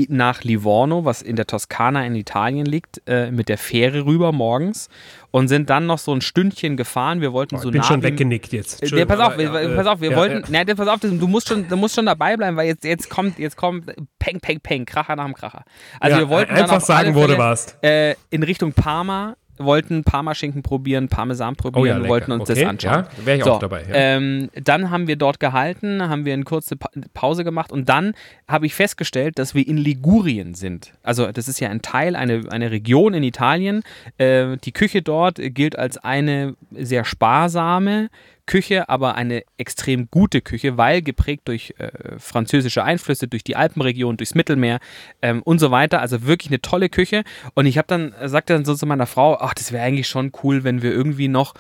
[0.10, 4.90] nach Livorno, was in der Toskana in Italien liegt, äh, mit der Fähre rüber morgens
[5.30, 7.22] und sind dann noch so ein Stündchen gefahren.
[7.22, 8.82] Wir wollten so ich bin nah schon wie- weggenickt jetzt.
[8.82, 10.64] äh, Nee, pass auf, wir, ja, äh, pass auf, wir ja, wollten, ja.
[10.64, 13.38] nee, pass auf, du musst schon, du musst schon dabei bleiben, weil jetzt, jetzt kommt,
[13.38, 15.64] jetzt kommt Peng, Peng, Peng, Kracher nach dem Kracher.
[16.00, 17.78] Also Ja, wir wollten einfach dann auf sagen, wo du warst.
[17.84, 22.10] Äh, in Richtung Parma, wollten Parmaschinken probieren, Parmesan probieren, Oh ja, lecker.
[22.10, 23.06] wollten uns Okay, das anschauen.
[23.20, 23.94] ja, wär ich auch dabei, ja.
[23.94, 28.14] Ähm, dann haben wir dort gehalten, haben wir eine kurze pa Pause gemacht und dann
[28.48, 30.94] habe ich festgestellt, dass wir in Ligurien sind.
[31.04, 33.84] Also das ist ja ein Teil, eine, eine Region in Italien.
[34.18, 38.10] Äh, die Küche dort gilt als eine sehr sparsame
[38.46, 44.18] Küche, aber eine extrem gute Küche, weil geprägt durch äh, französische Einflüsse, durch die Alpenregion,
[44.18, 44.80] durchs Mittelmeer
[45.22, 46.02] ähm, und so weiter.
[46.02, 47.24] Also wirklich eine tolle Küche.
[47.54, 50.08] Und ich habe dann, äh, sagte dann so zu meiner Frau, ach, das wäre eigentlich
[50.08, 51.54] schon cool, wenn wir irgendwie noch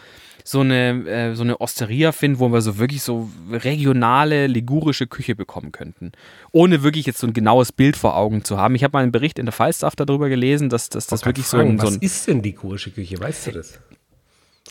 [0.44, 5.36] so eine, äh, so eine Osteria finden, wo wir so wirklich so regionale, ligurische Küche
[5.36, 6.12] bekommen könnten.
[6.52, 8.76] Ohne wirklich jetzt so ein genaues Bild vor Augen zu haben.
[8.76, 11.58] Ich habe mal einen Bericht in der Falstaff darüber gelesen, dass, dass das wirklich so
[11.58, 13.20] fragen, ein, so was ein ist denn die kurische Küche?
[13.20, 13.80] Weißt du das?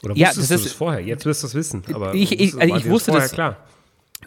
[0.03, 1.01] Oder Ja, wusstest das du ist- das vorher?
[1.01, 1.83] Jetzt wirst du es wissen.
[1.93, 3.57] Aber Ich- ich- also ich wusste das- klar.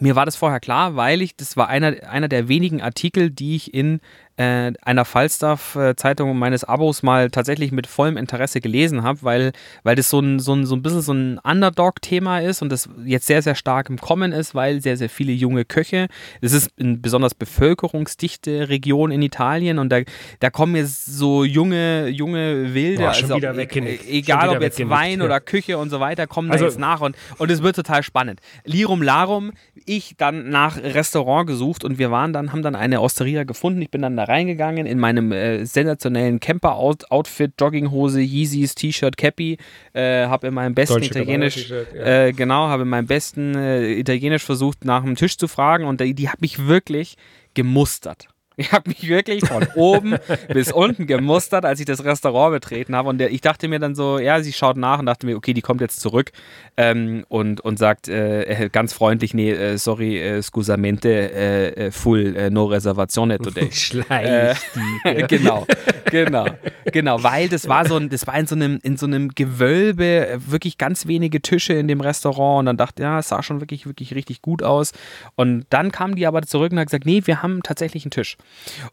[0.01, 3.55] Mir war das vorher klar, weil ich, das war einer, einer der wenigen Artikel, die
[3.55, 4.01] ich in
[4.38, 9.52] äh, einer Falstaff-Zeitung meines Abos mal tatsächlich mit vollem Interesse gelesen habe, weil,
[9.84, 12.90] weil das so ein, so, ein, so ein bisschen so ein Underdog-Thema ist und das
[13.06, 16.08] jetzt sehr, sehr stark im Kommen ist, weil sehr, sehr viele junge Köche,
[16.42, 20.00] es ist eine besonders bevölkerungsdichte Region in Italien und da,
[20.40, 24.06] da kommen jetzt so junge, junge Wilde, Boah, also wieder e- weggenickt.
[24.08, 25.26] egal Schon ob jetzt Wein ja.
[25.26, 28.04] oder Küche und so weiter, kommen Also- da jetzt nach und, und es wird total
[28.04, 28.42] spannend.
[28.66, 29.52] Lirum Larum,
[29.86, 33.82] ich dann nach Restaurant gesucht und wir waren dann, haben dann eine Osteria gefunden.
[33.82, 39.57] Ich bin dann da reingegangen in meinem äh, sensationellen Camper-Outfit, Jogginghose, Yeezys, T-Shirt, Cappy,
[39.93, 42.26] äh, habe in meinem besten Gabbana Italienisch, ja.
[42.26, 46.01] äh, genau, habe in meinem besten äh, Italienisch versucht, nach dem Tisch zu fragen und
[46.01, 47.15] die, die hat mich wirklich
[47.53, 48.28] gemustert.
[48.58, 50.16] Ich habe mich wirklich von oben
[50.53, 53.10] bis unten gemustert, als ich das Restaurant betreten habe.
[53.10, 55.53] Und der, ich dachte mir dann so, ja, sie schaut nach und dachte mir, okay,
[55.53, 56.32] die kommt jetzt zurück
[56.78, 62.36] ähm, und, und sagt äh, ganz freundlich, nee, äh, sorry, äh, scusamente, äh, äh, full,
[62.36, 63.72] äh, no reservazione today.
[63.72, 64.58] Schleich.
[65.28, 65.66] genau,
[66.10, 66.45] genau,
[66.91, 70.28] genau, weil das war so ein, das war in so einem, in so einem Gewölbe,
[70.28, 73.60] äh, wirklich ganz wenige Tische in dem Restaurant und dann dachte, ja, es sah schon
[73.60, 74.93] wirklich, wirklich richtig gut aus.
[75.36, 78.38] Und dann kam die aber zurück und hat gesagt, nee, wir haben tatsächlich einen Tisch.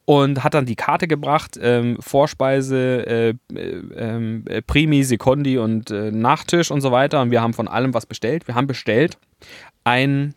[0.05, 5.91] Und hat dann die Karte gebracht, ähm, Vorspeise, äh, äh, ähm, äh, Primi, Secondi und
[5.91, 7.21] äh, Nachtisch und so weiter.
[7.23, 8.47] Und wir haben von allem was bestellt.
[8.47, 9.17] Wir haben bestellt
[9.85, 10.35] ein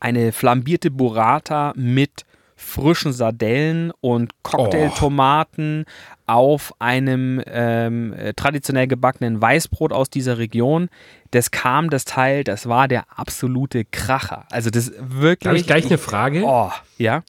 [0.00, 2.24] eine flambierte Burrata mit
[2.56, 5.84] frischen Sardellen und Cocktailtomaten
[6.26, 10.88] auf einem ähm, äh, traditionell gebackenen Weißbrot aus dieser Region.
[11.30, 14.46] Das kam, das Teil, das war der absolute Kracher.
[14.50, 15.48] Also das wirklich.
[15.48, 16.42] Habe ich gleich eine Frage?
[16.44, 17.22] Oh, ja.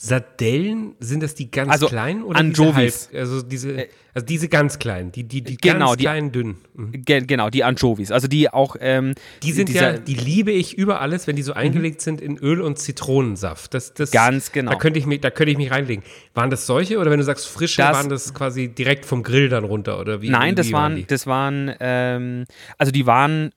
[0.00, 3.08] Sardellen, sind das die ganz Also, kleinen oder Anchovies.
[3.10, 6.30] diese halb, also diese, also diese ganz kleinen, die, die, die Genau, ganz die- kleinen,
[6.30, 6.58] dünnen.
[6.74, 6.92] Mhm.
[7.04, 8.12] Ge genau, die Anchovies.
[8.12, 8.76] Also die auch.
[8.78, 12.20] Ähm, Die sind dieser- ja, die liebe ich über alles, wenn die so eingelegt sind
[12.20, 13.74] in Öl und Zitronensaft.
[13.74, 14.70] Das, das, Ganz genau.
[14.70, 16.04] Da könnte ich mich, da könnte ich mich reinlegen.
[16.32, 19.48] Waren das solche oder wenn du sagst frische, Das- waren das quasi direkt vom Grill
[19.48, 20.30] dann runter oder wie?
[20.30, 21.06] Nein, das waren, die?
[21.06, 22.44] das waren, ähm,
[22.78, 23.50] also die waren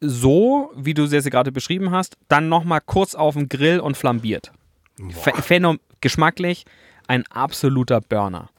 [0.00, 4.52] so, wie du sie gerade beschrieben hast, dann nochmal kurz auf dem Grill und flambiert.
[4.98, 6.64] Ph- Phänom geschmacklich
[7.06, 8.50] ein absoluter Burner.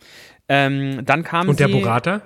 [0.48, 2.22] Ähm, dann kam Und der Burrata?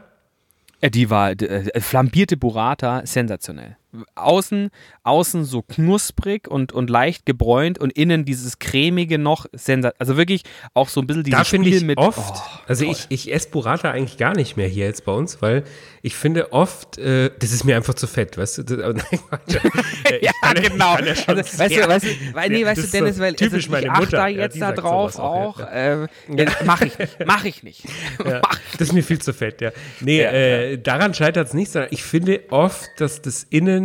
[0.82, 3.78] Äh, Die war äh, flambierte Burrata, sensationell.
[4.16, 4.70] Außen,
[5.04, 10.44] außen so knusprig und, und leicht gebräunt und innen dieses cremige noch, sensa also wirklich
[10.74, 13.50] auch so ein bisschen dieses Da Spiel ich mit oft, Oh, also ich, ich esse
[13.50, 15.64] Burrata eigentlich gar nicht mehr hier jetzt bei uns, weil
[16.02, 18.64] ich finde oft, äh, das ist mir einfach zu fett, weißt du?
[18.64, 19.20] Das, aber nein,
[20.22, 20.98] Ja, kann genau.
[20.98, 23.86] ja also, weißt, du, weißt, du, weil, nee, weißt du, Dennis, weil typisch also, meine
[23.86, 24.18] ich achte Mutter.
[24.18, 25.60] da Ja, jetzt die da drauf auch, auch.
[25.60, 26.04] ja.
[26.04, 27.18] Äh, ja, mach ich nicht.
[27.26, 27.84] Mach ich nicht.
[28.26, 29.72] Ja, Mach das ist mir viel zu fett, ja.
[30.00, 33.83] Nee, Ja, äh, daran scheitert es nicht, sondern ich finde oft, dass das Innen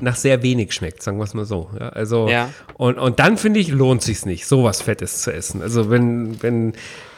[0.00, 1.70] nach sehr wenig schmeckt, sagen wir es mal so.
[1.78, 2.50] Ja, also Ja.
[2.74, 5.62] und, und dann finde ich, lohnt sich nicht, sowas Fettes zu essen.
[5.62, 6.74] Also wenn, wenn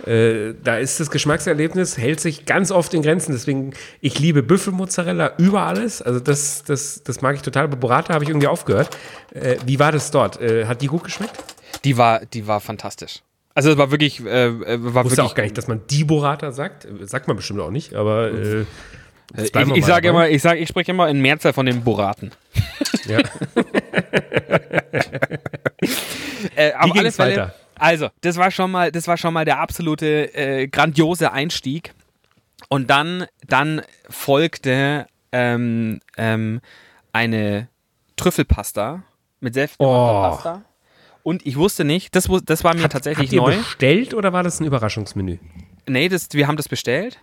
[0.07, 3.33] äh, da ist das Geschmackserlebnis, hält sich ganz oft in Grenzen.
[3.33, 6.03] Deswegen, ich liebe Büffelmozzarella über alles.
[6.03, 7.69] Also das, das, das mag ich total.
[7.69, 8.97] Bei Burrata habe ich irgendwie aufgehört.
[9.33, 10.41] Äh, wie war das dort?
[10.41, 11.37] Äh, hat die gut geschmeckt?
[11.85, 13.23] Die war, die war fantastisch.
[13.55, 16.05] Also es war wirklich, äh, äh war Wusste wirklich auch gar nicht, dass man die
[16.05, 16.89] Burrata sagt.
[17.03, 18.65] Sagt man bestimmt auch nicht, aber äh,
[19.37, 21.83] ich, wir ich mal sage immer, ich sage, ich spreche immer in Mehrzahl von den
[21.83, 22.31] Buraten.
[23.07, 23.19] Ja.
[26.57, 27.55] Äh, auf ging's alle Fälle, weiter?
[27.79, 31.95] Also, das war schon mal, das war schon mal der absolute äh, grandiose Einstieg.
[32.69, 36.61] Und dann, dann folgte ähm, ähm,
[37.13, 37.69] eine
[38.17, 39.03] Trüffelpasta
[39.41, 40.31] mit selbstgemachter Oh.
[40.31, 40.63] Pasta.
[41.23, 43.57] Und ich wusste nicht, das, das war mir tatsächlich Habt ihr neu.
[43.57, 45.39] bestellt oder war das ein Überraschungsmenü?
[45.87, 47.19] Nee, das, wir haben das bestellt.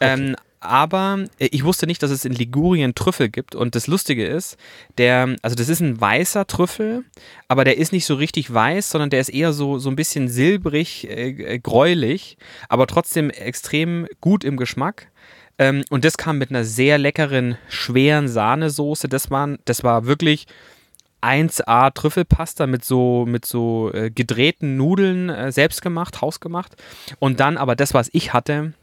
[0.00, 3.54] Ähm, aber äh, ich wusste nicht, dass es in Ligurien Trüffel gibt.
[3.54, 4.56] Und das Lustige ist,
[4.98, 7.04] der, also das ist ein weißer Trüffel,
[7.48, 10.28] aber der ist nicht so richtig weiß, sondern der ist eher so, so ein bisschen
[10.28, 12.36] silbrig, äh, äh, gräulich,
[12.68, 15.10] aber trotzdem extrem gut im Geschmack.
[15.58, 19.08] Ähm, und das kam mit einer sehr leckeren, schweren Sahnesoße.
[19.08, 20.46] Das, waren, das war wirklich
[21.20, 26.76] 1A Trüffelpasta mit so, mit so äh, gedrehten Nudeln, selbst gemacht, hausgemacht.
[27.18, 28.74] Und dann aber das, was ich hatte,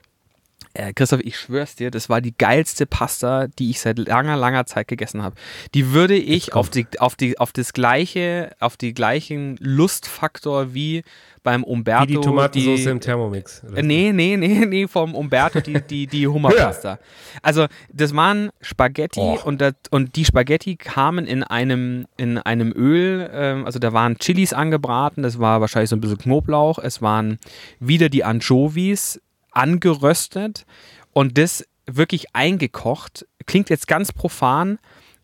[0.74, 4.66] äh, Christoph, ich schwör's dir, das war die geilste Pasta, die ich seit langer, langer
[4.66, 5.36] Zeit gegessen habe.
[5.74, 11.04] Die würde ich auf, die, auf, die, auf das gleiche, auf die gleichen Lustfaktor wie
[11.44, 12.04] beim Umberto.
[12.04, 13.64] Wie die Tomatensauce die- im Thermomix.
[13.76, 17.00] äh, Nee, nee, nee, nee, vom Umberto die, die, die Hummerpasta.
[17.42, 19.40] Also, das waren Spaghetti Oh.
[19.44, 24.18] und, das, und die Spaghetti kamen in einem, in einem Öl, ähm, also da waren
[24.20, 27.40] Chilis angebraten, das war wahrscheinlich so ein bisschen Knoblauch, es waren
[27.80, 29.20] wieder die Anchovies
[29.52, 30.66] angeröstet
[31.14, 33.26] und das wirklich eingekocht.
[33.46, 34.78] Klingt jetzt ganz profan,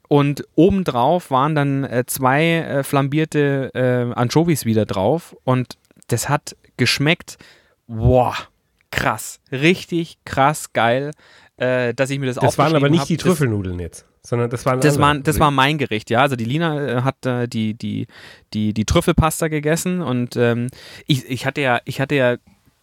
[0.09, 5.35] und obendrauf waren dann äh, zwei äh, flambierte äh, Anchovies wieder drauf.
[5.43, 7.37] Und das hat geschmeckt.
[7.87, 8.33] Boah,
[8.89, 9.41] krass.
[9.51, 11.11] Richtig krass geil,
[11.57, 13.07] äh, dass ich mir das Das waren aber nicht hab.
[13.07, 15.01] die Das- Trüffelnudeln jetzt, sondern das waren das, andere.
[15.15, 16.21] war, das war mein Gericht, ja.
[16.21, 18.07] Also die Lina äh, hat äh, die, die,
[18.53, 20.67] die, die Trüffelpasta gegessen und ähm,
[21.05, 22.37] ich, ich hatte ja, ich hatte ja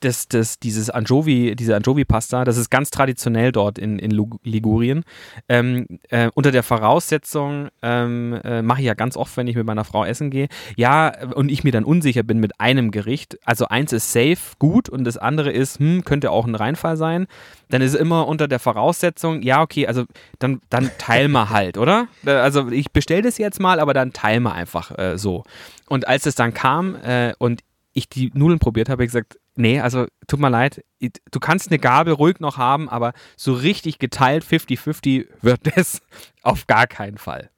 [0.04, 4.10] das, das, dieses Anchovy, diese Anchovy-Pasta, das ist ganz traditionell dort in, in
[4.42, 5.04] Ligurien.
[5.48, 9.66] Ähm, äh, unter der Voraussetzung ähm, äh, mache ich ja ganz oft, wenn ich mit
[9.66, 13.38] meiner Frau essen gehe, ja, und ich mir dann unsicher bin mit einem Gericht.
[13.44, 17.26] Also eins ist safe, gut, und das andere ist, hm, könnte auch ein Reinfall sein.
[17.70, 20.04] Dann ist immer unter der Voraussetzung, ja, okay, also
[20.38, 22.08] dann, dann teilen wir halt, oder?
[22.26, 25.44] Äh, Also ich bestelle das jetzt mal, aber dann teilen wir einfach äh, so.
[25.88, 29.38] Und als es dann kam äh, und ich die Nudeln probiert habe, habe ich gesagt,
[29.56, 33.98] nee, also tut mir leid, du kannst eine Gabel ruhig noch haben, aber so richtig
[33.98, 36.00] geteilt 50-50 wird das
[36.42, 37.50] auf gar keinen Fall.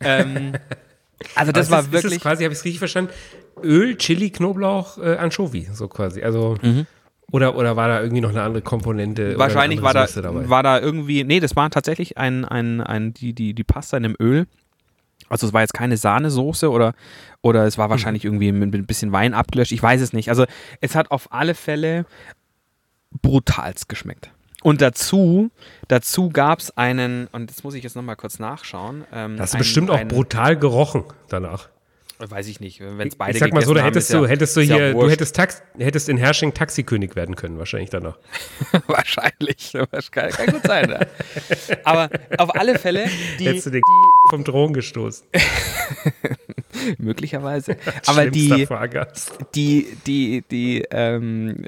[0.00, 0.52] Ähm,
[1.34, 2.14] also das war ist, wirklich.
[2.14, 3.12] Ist quasi, habe ich es richtig verstanden?
[3.62, 6.22] Öl, Chili, Knoblauch, äh, Anchovy, so quasi.
[6.22, 6.56] Also,
[7.30, 9.38] oder, oder war da irgendwie noch eine andere Komponente?
[9.38, 10.06] Wahrscheinlich war da,
[10.48, 14.04] war da irgendwie, nee, das war tatsächlich ein, ein, ein, die, die, die Pasta in
[14.04, 14.46] einem Öl.
[15.28, 16.94] Also es war jetzt keine Sahnesoße oder,
[17.42, 19.72] oder es war wahrscheinlich irgendwie mit, ein bisschen Wein abgelöscht.
[19.72, 20.28] Ich weiß es nicht.
[20.28, 20.44] Also
[20.80, 22.06] es hat auf alle Fälle
[23.22, 24.30] brutalst geschmeckt.
[24.62, 25.50] Und dazu,
[25.88, 29.04] dazu gab es einen, und das muss ich jetzt nochmal kurz nachschauen.
[29.12, 31.68] Ähm, Hast du ein- bestimmt auch ein- brutal gerochen danach.
[32.18, 34.22] Weiß ich nicht, wenn es beide ich sag mal so, da haben, hättest ist du,
[34.22, 37.58] ja- hättest du ist ja hier, du hättest, Tax, hättest in Hersching Taxikönig werden können,
[37.58, 38.18] wahrscheinlich danach.
[38.86, 39.72] wahrscheinlich.
[39.90, 40.90] Das kann, gut sein.
[40.90, 41.00] Ja.
[41.84, 43.06] Aber auf alle Fälle,
[43.38, 43.82] die, hättest du den
[44.30, 45.26] vom Thron gestoßen.
[46.98, 47.76] möglicherweise.
[48.06, 48.66] Aber die,
[49.54, 51.64] die, die, die, ähm,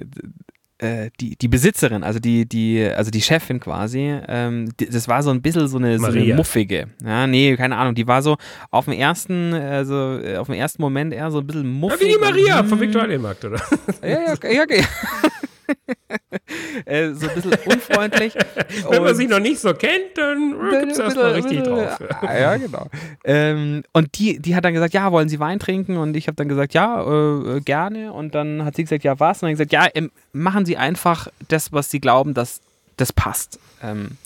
[0.78, 5.22] äh, die, die Besitzerin, also die, die, also die Chefin quasi, ähm, die, das war
[5.22, 6.88] so ein bisschen so eine, so eine muffige.
[7.04, 7.94] Ja, nee, keine Ahnung.
[7.94, 8.36] Die war so
[8.70, 12.00] auf dem ersten, also äh, auf dem ersten Moment eher so ein bisschen Ja, muffig.
[12.08, 13.60] wie die Maria und, vom Viktualienmarkt, oder?
[14.02, 14.62] Ja, ja, ja, ja.
[14.62, 14.84] okay.
[16.84, 18.34] äh, so ein bisschen unfreundlich.
[18.90, 21.98] Wenn man sich noch nicht so kennt, dann äh, gibt's erstmal richtig drauf.
[22.22, 22.88] Ah, ja, genau.
[23.24, 25.96] ähm, und die, die hat dann gesagt, ja, wollen Sie Wein trinken?
[25.96, 28.12] Und ich habe dann gesagt, ja, äh, gerne.
[28.12, 29.42] Und dann hat sie gesagt, ja, was?
[29.42, 32.60] Und dann gesagt, ja, ähm, machen Sie einfach das, was Sie glauben, dass
[32.96, 33.58] das passt.
[33.82, 34.16] Ähm,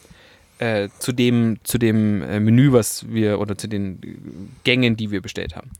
[0.58, 4.16] äh, zu dem, zu dem äh, Menü, was wir, oder zu den äh,
[4.64, 5.70] Gängen, die wir bestellt haben.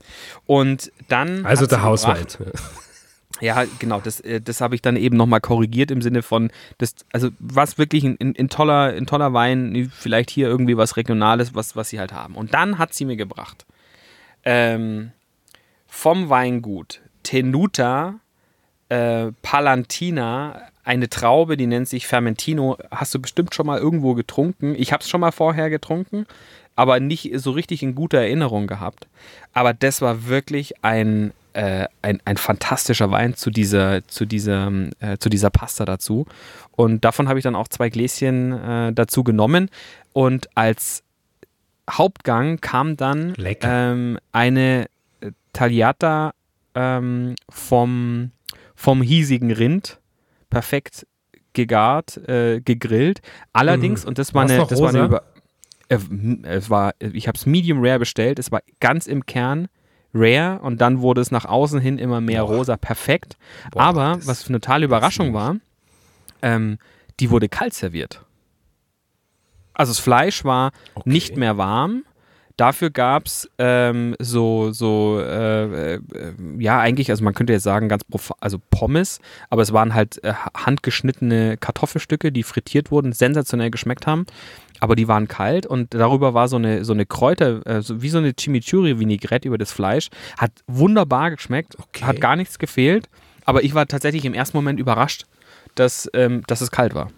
[0.47, 1.45] Und dann.
[1.45, 2.25] Also der Hauswein.
[3.41, 6.95] ja, genau, das, äh, das habe ich dann eben nochmal korrigiert im Sinne von, das,
[7.11, 11.53] also was wirklich ein, ein, ein, toller, ein toller Wein, vielleicht hier irgendwie was Regionales,
[11.53, 12.35] was, was sie halt haben.
[12.35, 13.65] Und dann hat sie mir gebracht
[14.43, 15.11] ähm,
[15.87, 18.19] vom Weingut Tenuta
[18.89, 22.77] äh, Palantina, eine Traube, die nennt sich Fermentino.
[22.89, 24.75] Hast du bestimmt schon mal irgendwo getrunken.
[24.75, 26.25] Ich habe es schon mal vorher getrunken,
[26.75, 29.07] aber nicht so richtig in guter Erinnerung gehabt.
[29.53, 35.17] Aber das war wirklich ein, äh, ein, ein fantastischer Wein zu dieser, zu, dieser, äh,
[35.17, 36.25] zu dieser Pasta dazu.
[36.71, 39.69] Und davon habe ich dann auch zwei Gläschen äh, dazu genommen.
[40.13, 41.03] Und als
[41.89, 43.33] Hauptgang kam dann
[43.69, 44.85] ähm, eine
[45.21, 46.33] äh, Tagliata
[46.75, 48.31] ähm, vom,
[48.75, 49.99] vom hiesigen Rind,
[50.49, 51.05] perfekt
[51.53, 53.21] gegart, äh, gegrillt.
[53.51, 54.09] Allerdings, Mhm.
[54.09, 55.23] und das war eine, das war eine über,
[55.89, 59.67] äh, m- es war, ich habe es Medium Rare bestellt, es war ganz im Kern
[60.13, 62.55] Rare und dann wurde es nach außen hin immer mehr Boah.
[62.57, 63.37] rosa, perfekt.
[63.71, 65.55] Boah, Aber was eine totale Überraschung war,
[66.41, 66.77] ähm,
[67.19, 68.23] die wurde kalt serviert.
[69.73, 71.09] Also das Fleisch war Okay.
[71.09, 72.03] nicht mehr warm.
[72.57, 76.01] Dafür gab es ähm, so, so äh, äh,
[76.59, 80.23] ja, eigentlich, also man könnte jetzt sagen, ganz profa- also Pommes, aber es waren halt
[80.23, 84.25] äh, handgeschnittene Kartoffelstücke, die frittiert wurden, sensationell geschmeckt haben,
[84.81, 88.09] aber die waren kalt und darüber war so eine, so eine Kräuter, äh, so, wie
[88.09, 90.09] so eine Chimichurri-Vinaigrette über das Fleisch.
[90.37, 92.03] Hat wunderbar geschmeckt, Okay.
[92.03, 93.07] hat gar nichts gefehlt,
[93.45, 95.25] aber ich war tatsächlich im ersten Moment überrascht,
[95.75, 97.11] dass, ähm, dass es kalt war.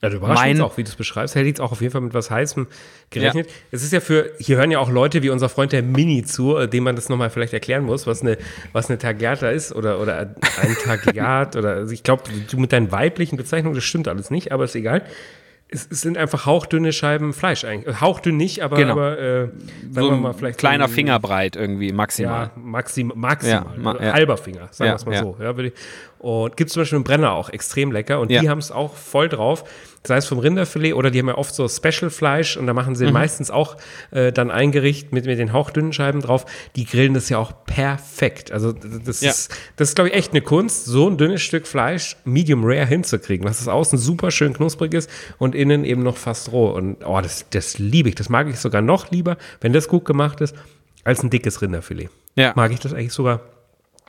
[0.00, 1.34] Ja, du überraschst Mein- auch, wie du es beschreibst.
[1.34, 2.68] Hätte jetzt auch auf jeden Fall mit was Heißem
[3.10, 3.48] gerechnet.
[3.72, 6.56] Es ist ja für, hier hören ja auch Leute wie unser Freund der Mini zu,
[6.56, 8.38] äh, dem man das nochmal vielleicht erklären muss, was eine,
[8.72, 10.18] was eine Tagliata ist oder, oder
[10.62, 14.52] ein Tagliat oder, also ich glaube, du mit deinen weiblichen Bezeichnungen, das stimmt alles nicht,
[14.52, 15.02] aber ist egal.
[15.70, 17.94] Es, es sind einfach hauchdünne Scheiben Fleisch eigentlich.
[17.94, 18.92] Äh, Hauchdünn nicht, aber, Genau.
[18.92, 19.52] aber äh, sagen
[19.92, 20.58] So wir mal vielleicht.
[20.58, 22.44] kleiner Fingerbreit irgendwie maximal.
[22.44, 23.66] Ja, maxim, maximal.
[23.76, 24.12] Ja, ma- ja.
[24.14, 25.20] Halber Finger, sagen Ja, wir es mal ja.
[25.22, 25.36] so.
[25.38, 25.72] Ja, ich-
[26.20, 28.40] und gibt zum Beispiel einen Brenner auch extrem lecker und Ja.
[28.40, 29.64] die haben es auch voll drauf.
[30.04, 32.96] Sei es vom Rinderfilet oder die haben ja oft so Special-Fleisch und da machen Mhm.
[32.96, 33.76] sie meistens auch
[34.12, 36.46] äh, dann ein Gericht mit, mit den hauchdünnen Scheiben drauf.
[36.76, 38.52] Die grillen das ja auch perfekt.
[38.52, 39.30] Also das Ja.
[39.30, 42.86] ist, das ist glaube ich echt eine Kunst, so ein dünnes Stück Fleisch medium rare
[42.86, 46.70] hinzukriegen, was es außen super schön knusprig ist und innen eben noch fast roh.
[46.70, 48.14] Und oh, das, das liebe ich.
[48.14, 50.54] Das mag ich sogar noch lieber, wenn das gut gemacht ist,
[51.04, 52.52] als ein dickes Rinderfilet Ja.
[52.54, 53.40] mag ich das eigentlich sogar,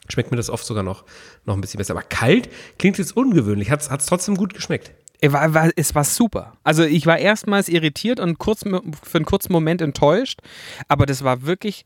[0.07, 1.03] schmeckt mir das oft sogar noch,
[1.45, 1.93] noch ein bisschen besser.
[1.93, 4.91] Aber kalt klingt jetzt ungewöhnlich, hat es trotzdem gut geschmeckt.
[5.21, 6.53] Es war, war, es war super.
[6.63, 10.39] Also ich war erstmals irritiert und kurz, für einen kurzen Moment enttäuscht,
[10.87, 11.83] aber das war wirklich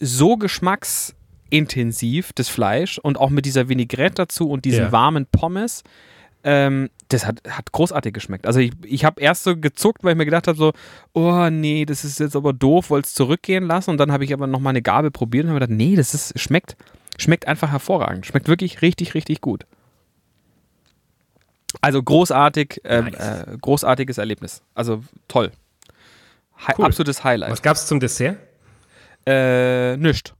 [0.00, 4.92] so geschmacksintensiv, das Fleisch und auch mit dieser Vinaigrette dazu und diesen Ja.
[4.92, 5.84] warmen Pommes.
[6.44, 8.46] Ähm, das hat, hat großartig geschmeckt.
[8.48, 10.72] Also ich, ich habe erst so gezuckt, weil ich mir gedacht habe, so,
[11.12, 14.32] oh nee, das ist jetzt aber doof, wollte es zurückgehen lassen und dann habe ich
[14.32, 16.76] aber noch mal eine Gabel probiert und habe gedacht, nee, das ist, schmeckt,
[17.16, 18.26] schmeckt einfach hervorragend.
[18.26, 19.66] Schmeckt wirklich richtig, richtig gut.
[21.80, 23.14] Also großartig, ähm, Nice.
[23.46, 24.62] äh, großartiges Erlebnis.
[24.74, 25.52] Also toll.
[26.58, 26.86] Hi Cool.
[26.86, 27.50] Absolutes Highlight.
[27.50, 28.36] Was gab es zum Dessert?
[29.26, 30.34] Äh, nischt.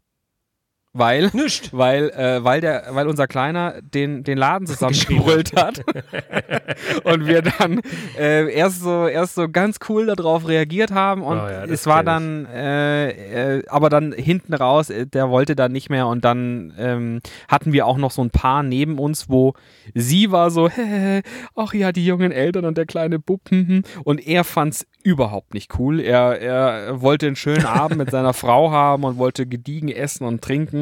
[0.94, 1.70] Weil, Nischt.
[1.72, 5.82] weil, äh, weil, der, weil unser Kleiner den, den Laden zusammengebrüllt hat.
[7.04, 7.80] und wir dann
[8.18, 12.04] äh, erst, so, erst so ganz cool darauf reagiert haben und Oh ja, es war
[12.04, 16.74] dann, äh, äh, aber dann hinten raus, äh, der wollte dann nicht mehr und dann
[16.78, 19.54] ähm, hatten wir auch noch so ein Paar neben uns, wo
[19.94, 20.68] sie war so,
[21.56, 23.82] ach ja, die jungen Eltern und der kleine Bub, hm, hm.
[24.04, 26.00] und er fand's überhaupt nicht cool.
[26.00, 30.42] Er, er wollte einen schönen Abend mit seiner Frau haben und wollte gediegen essen und
[30.42, 30.81] trinken.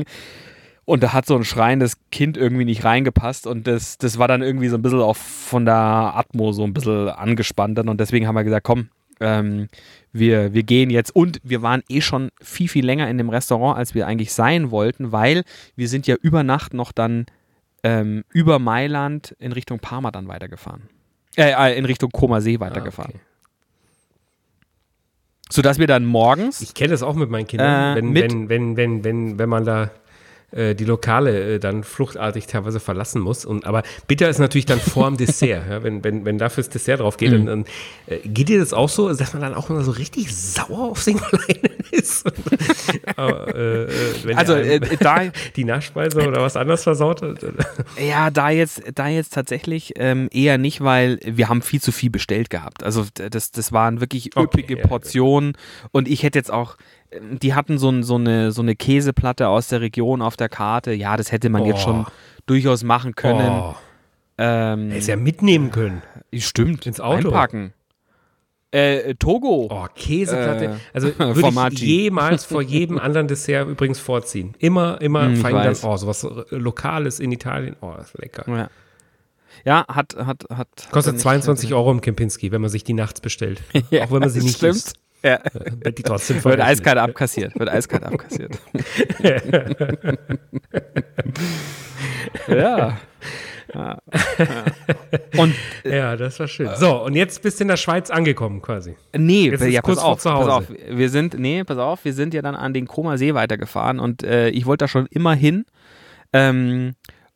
[0.84, 4.42] Und da hat so ein schreiendes Kind irgendwie nicht reingepasst und das, das war dann
[4.42, 8.26] irgendwie so ein bisschen auch von der Atmo so ein bisschen angespannt dann und deswegen
[8.26, 8.88] haben wir gesagt, komm,
[9.20, 9.68] ähm,
[10.12, 13.78] wir, wir gehen jetzt und wir waren eh schon viel, viel länger in dem Restaurant,
[13.78, 15.44] als wir eigentlich sein wollten, weil
[15.76, 17.26] wir sind ja über Nacht noch dann
[17.84, 20.88] ähm, über Mailand in Richtung Parma dann weitergefahren.
[21.36, 23.12] Äh, äh, in Richtung Koma See weitergefahren.
[23.14, 23.30] Ah, okay.
[25.53, 28.76] Sodass wir dann morgens Ich kenne das auch mit meinen Kindern, Äh, wenn, wenn, wenn,
[28.76, 29.90] wenn, wenn, wenn man da
[30.74, 33.44] die Lokale äh, dann fluchtartig teilweise verlassen muss.
[33.44, 35.62] Und, aber bitter ist natürlich dann vor dem Dessert.
[35.70, 35.82] Ja?
[35.82, 37.18] Wenn, wenn, wenn dafür das Dessert drauf Mhm.
[37.18, 37.64] geht, dann, dann
[38.07, 41.03] äh, geht dir das auch so, dass man dann auch immer so richtig sauer auf
[41.03, 42.24] Singleinen ist?
[43.16, 45.22] aber, äh, äh, Also, äh, da-
[45.57, 47.20] die Nachspeise oder was anderes versaut.
[48.01, 52.11] Ja, da jetzt, da jetzt tatsächlich ähm, eher nicht, weil wir haben viel zu viel
[52.11, 52.82] bestellt gehabt.
[52.82, 55.53] Also das, das waren wirklich Okay, üppige ja, Portionen
[55.92, 56.76] und ich hätte jetzt auch,
[57.42, 60.92] die hatten so, ein, so, eine, so eine Käseplatte aus der Region auf der Karte.
[60.92, 61.84] Ja, das hätte man jetzt Oh.
[61.84, 62.06] schon
[62.46, 63.48] durchaus machen können.
[63.48, 63.74] Oh,
[64.38, 66.02] Ähm, hätte ja mitnehmen können.
[66.34, 66.86] stimmt.
[66.86, 67.28] ins Auto.
[67.28, 67.72] Einpacken.
[68.72, 69.66] Äh, Togo.
[69.68, 70.64] Oh, Käseplatte.
[70.66, 71.84] Äh, also würde ich Formaggi.
[72.02, 74.54] jemals vor jedem anderen Dessert übrigens vorziehen.
[74.61, 77.74] Immer, immer Hm, ich fein dann, oh, sowas äh, Lokales in Italien.
[77.80, 78.44] Oh, das ist lecker.
[78.48, 78.70] Ja.
[79.64, 80.68] Ja, hat, hat, hat.
[80.92, 83.61] Kostet nicht- 22 Euro im Kempinski, wenn man sich die nachts bestellt.
[83.90, 84.76] Ja, Auch wenn man sie nicht stimmt.
[84.76, 84.94] isst.
[85.22, 85.38] Ja.
[85.82, 87.58] Wird die trotzdem Wird eiskalt abkassiert.
[87.58, 88.58] Wird eiskalt abkassiert.
[92.48, 92.98] ja.
[93.74, 93.98] ja.
[95.36, 95.54] Und
[95.84, 96.70] Ja, das war schön.
[96.76, 98.96] So, und jetzt bist du in der Schweiz angekommen quasi.
[99.16, 100.64] nee, Jetzt ja, kurz pass auf, pass auf.
[100.88, 104.22] Wir sind, nee, pass auf, wir sind ja dann an den Koma See weitergefahren und
[104.22, 105.64] äh, ich wollte da schon immer hin.
[106.32, 106.94] Ähm,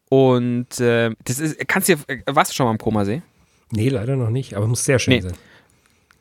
[0.09, 3.22] und äh, das ist, kannst du äh, warst du schon mal am Koma See?
[3.70, 5.20] Nee, leider noch nicht, aber muss sehr schön Nee.
[5.22, 5.32] sein.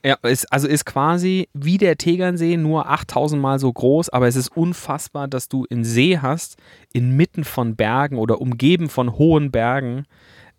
[0.06, 4.36] Ja, ist, also ist quasi wie der Tegernsee, nur 8000 Mal so groß, aber es
[4.36, 6.58] ist unfassbar, dass du einen See hast,
[6.92, 10.06] inmitten von Bergen oder umgeben von hohen Bergen.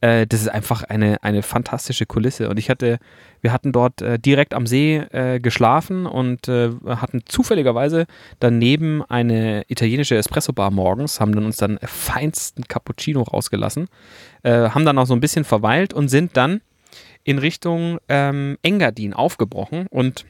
[0.00, 2.48] Äh, das ist einfach eine, eine fantastische Kulisse.
[2.48, 2.98] Und ich hatte,
[3.42, 8.06] wir hatten dort äh, direkt am See äh, geschlafen und äh, hatten zufälligerweise
[8.40, 13.88] daneben eine italienische Espresso-Bar morgens, haben dann uns dann feinsten Cappuccino rausgelassen,
[14.42, 16.62] äh, haben dann auch so ein bisschen verweilt und sind dann
[17.24, 20.24] in Richtung ähm, Engadin aufgebrochen und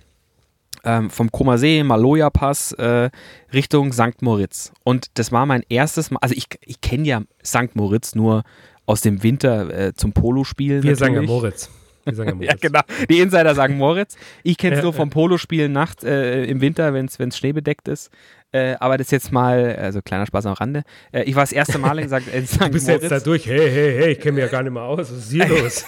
[0.84, 3.10] ähm, vom Koma See, Maloja Pass äh,
[3.52, 4.22] Richtung St.
[4.22, 4.72] Moritz.
[4.84, 7.74] Und das war mein erstes Mal, also ich, ich kenne ja St.
[7.74, 8.44] Moritz nur
[8.86, 10.82] aus dem Winter äh, zum Polospielen.
[10.82, 11.70] Wir sagen ja Moritz.
[12.04, 12.50] Wir sagen ja, Moritz.
[12.50, 12.80] ja, genau.
[13.08, 14.16] Die Insider sagen Moritz.
[14.42, 18.10] Ich kenne es nur vom Polospielen nachts äh, im Winter, wenn es schneebedeckt ist.
[18.54, 20.84] Äh, aber das jetzt mal, also kleiner Spaß am Rande.
[21.10, 22.22] Äh, ich war das erste Mal in St.
[22.46, 22.60] St.
[22.60, 23.02] Du bist Moritz.
[23.02, 23.46] jetzt da durch.
[23.48, 25.00] Hey, hey, hey, ich kenne mich ja gar nicht mehr aus.
[25.00, 25.84] Was ist hier los?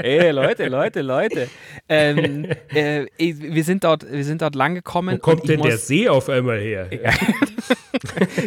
[0.00, 1.48] Hey, Leute, Leute, Leute.
[1.88, 5.16] Ähm, äh, wir, sind dort, wir sind dort lang gekommen.
[5.16, 6.88] Wo kommt denn der See auf einmal her?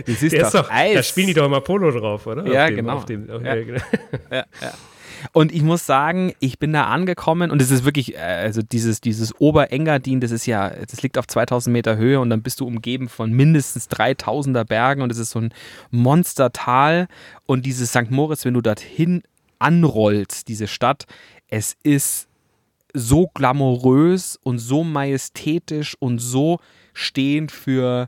[0.05, 2.45] Das ist Der doch ist doch, da spielen die doch immer Polo drauf, oder?
[2.47, 2.93] Ja, auf dem, genau.
[2.93, 3.55] Auf dem, auf, Ja.
[3.55, 3.61] ja.
[3.61, 3.81] genau.
[5.31, 9.01] Und ich muss sagen, ich bin da angekommen und es ist wirklich, äh, also dieses,
[9.01, 12.67] dieses Oberengadin, das ist ja, das liegt auf 2000 Meter Höhe und dann bist du
[12.67, 15.53] umgeben von mindestens 3000er Bergen und es ist so ein
[15.91, 17.07] Monstertal
[17.45, 18.09] und dieses St.
[18.11, 19.23] Moritz, wenn du dorthin
[19.59, 21.05] anrollst, diese Stadt,
[21.47, 22.27] es ist
[22.93, 26.59] so glamourös und so majestätisch und so
[26.93, 28.07] stehend für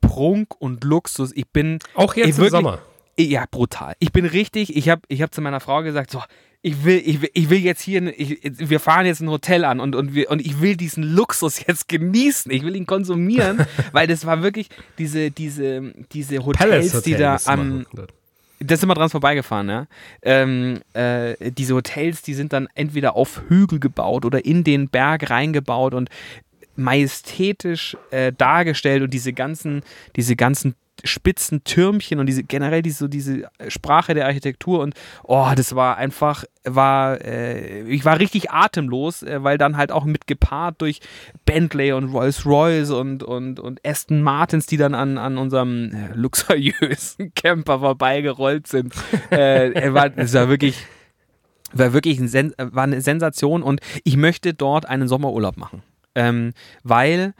[0.00, 1.32] Prunk und Luxus.
[1.34, 2.50] Ich bin Auch jetzt Ey, im wirklich?
[2.50, 2.78] Sommer.
[3.18, 3.94] Ja, brutal.
[3.98, 6.22] Ich bin richtig, ich habe ich hab zu meiner Frau gesagt, so,
[6.62, 9.78] ich will, ich will, ich will jetzt hier, ich, wir fahren jetzt ein Hotel an
[9.78, 12.50] und, und, wir, und ich will diesen Luxus jetzt genießen.
[12.50, 17.18] Ich will ihn konsumieren, weil das war wirklich diese, diese, diese Hotels, Palace die Hotel
[17.18, 18.12] da am, machen dort.
[18.58, 19.86] da sind wir dran vorbeigefahren, ja.
[20.22, 25.30] Ähm, äh, diese Hotels, die sind dann entweder auf Hügel gebaut oder in den Berg
[25.30, 26.10] reingebaut und
[26.74, 29.82] majestätisch äh, dargestellt und diese ganzen,
[30.16, 30.74] diese ganzen
[31.06, 34.94] spitzen Türmchen und diese generell diese, so diese Sprache der Architektur und
[35.24, 40.04] oh, das war einfach, war, äh, ich war richtig atemlos, äh, weil dann halt auch
[40.04, 41.00] mit gepaart durch
[41.44, 46.14] Bentley und Rolls Royce und, und, und Aston Martins, die dann an, an unserem äh,
[46.14, 48.94] luxuriösen Camper vorbeigerollt sind.
[49.30, 50.76] äh, war, es war wirklich,
[51.72, 55.82] war wirklich ein Sen war eine Sensation und ich möchte dort einen Sommerurlaub machen.
[56.14, 56.52] Ähm,
[56.82, 57.34] weil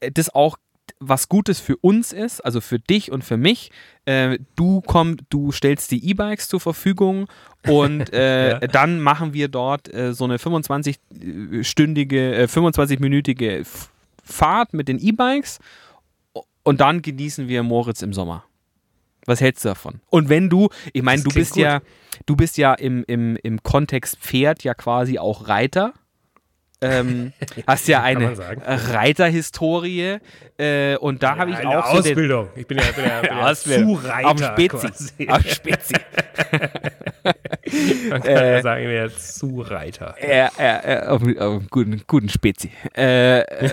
[0.00, 0.56] äh, das auch
[1.00, 3.70] was Gutes für uns ist, also für dich und für mich.
[4.06, 7.26] Äh, du komm, du stellst die E-Bikes zur Verfügung
[7.66, 8.58] und äh, Ja.
[8.60, 13.90] dann machen wir dort äh, so eine 25-stündige, äh, 25-minütige F-
[14.22, 15.58] Fahrt mit den E-Bikes
[16.62, 18.44] und dann genießen wir Moritz im Sommer.
[19.26, 20.00] Was hältst du davon?
[20.10, 21.80] Und wenn du, ich meine, du bist ja,
[22.26, 25.92] du bist ja im, im, im Kontext Pferd ja quasi auch Reiter.
[26.84, 27.32] Ähm,
[27.66, 28.34] hast ja eine.
[28.66, 30.18] Reiterhistorie
[30.56, 32.48] äh, und da habe ich Eine auch so Ausbildung.
[32.54, 34.00] ich bin ja, bin ja, bin ja Ausbildung.
[34.00, 34.88] Zureiter Auf dem Spezi.
[35.18, 35.94] dem Spezi.
[38.08, 40.14] Man kann ja sagen, ich bin ja Zureiter.
[40.20, 42.70] äh, äh, äh, auf, auf einem guten, guten Spezi.
[42.96, 43.70] Äh, äh,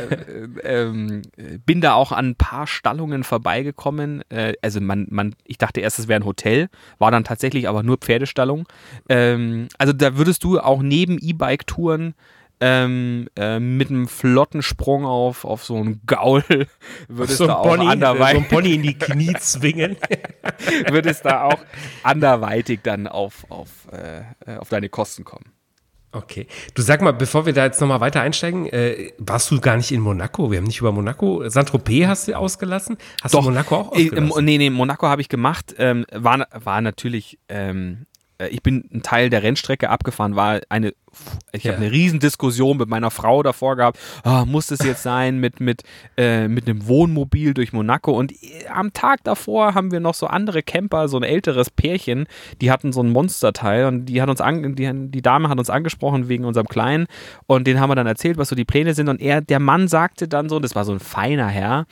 [0.63, 1.21] ähm,
[1.67, 4.23] bin da auch an ein paar Stallungen vorbeigekommen.
[4.29, 7.83] Äh, also man, man, ich dachte erst, es wäre ein Hotel, war dann tatsächlich aber
[7.83, 8.67] nur Pferdestallung.
[9.07, 12.15] Ähm, also da würdest du auch neben E-Bike-Touren
[12.61, 16.43] ähm, äh, mit einem flotten Sprung auf, auf so einen Gaul
[17.07, 19.97] würdest So du ein, auch Pony, so anderweitig ein Pony in die Knie zwingen.
[20.89, 21.59] wird es da auch
[22.03, 25.45] anderweitig dann auf, auf, äh, auf deine Kosten kommen.
[26.13, 26.47] Okay.
[26.75, 29.91] Du sag mal, bevor wir da jetzt nochmal weiter einsteigen, äh, warst du gar nicht
[29.93, 30.51] in Monaco?
[30.51, 31.47] Wir haben nicht über Monaco.
[31.47, 32.97] Saint-Tropez hast du ausgelassen?
[33.23, 34.39] Hast du Monaco auch Äh, ausgelassen?
[34.39, 35.73] ähm, nee, nee, Monaco habe ich gemacht.
[35.77, 38.07] Ähm, war, war natürlich, ähm,
[38.39, 40.93] äh, ich bin einen Teil der Rennstrecke abgefahren, war eine,
[41.51, 41.73] ich Ja.
[41.73, 45.83] habe eine Riesendiskussion mit meiner Frau davor gehabt, ah, muss das jetzt sein mit, mit,
[46.17, 50.27] äh, mit einem Wohnmobil durch Monaco und äh, am Tag davor haben wir noch so
[50.27, 52.27] andere Camper, so ein älteres Pärchen,
[52.61, 55.69] die hatten so ein Monsterteil und die hat uns an, die, die Dame hat uns
[55.69, 57.07] angesprochen wegen unserem Kleinen
[57.47, 59.87] und den haben wir dann erzählt, was so die Pläne sind und er, der Mann
[59.87, 61.85] sagte dann so, das war so ein feiner Herr,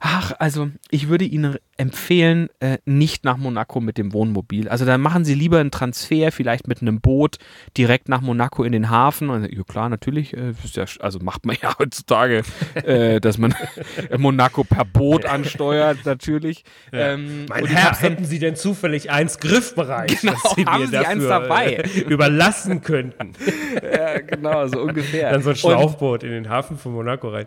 [0.00, 4.68] ach, also ich würde Ihnen empfehlen, äh, nicht nach Monaco mit dem Wohnmobil.
[4.68, 7.38] Also dann machen Sie lieber einen Transfer, vielleicht mit einem Boot
[7.76, 9.30] direkt nach Monaco in den Hafen.
[9.30, 12.42] Und, ja klar, natürlich, äh, ja, also macht man ja heutzutage,
[12.74, 13.54] äh, dass man
[14.18, 16.64] Monaco per Boot ansteuert, natürlich.
[16.92, 20.80] Ähm, Mein und Herr, dann- hätten Sie denn zufällig eins griffbereit, Genau, das Sie haben
[20.82, 21.74] mir Sie eins dabei?
[21.74, 23.32] äh, überlassen könnten?
[23.82, 25.30] ja, genau, so ungefähr.
[25.30, 27.46] Dann so ein Und- Schlauchboot in den Hafen von Monaco rein.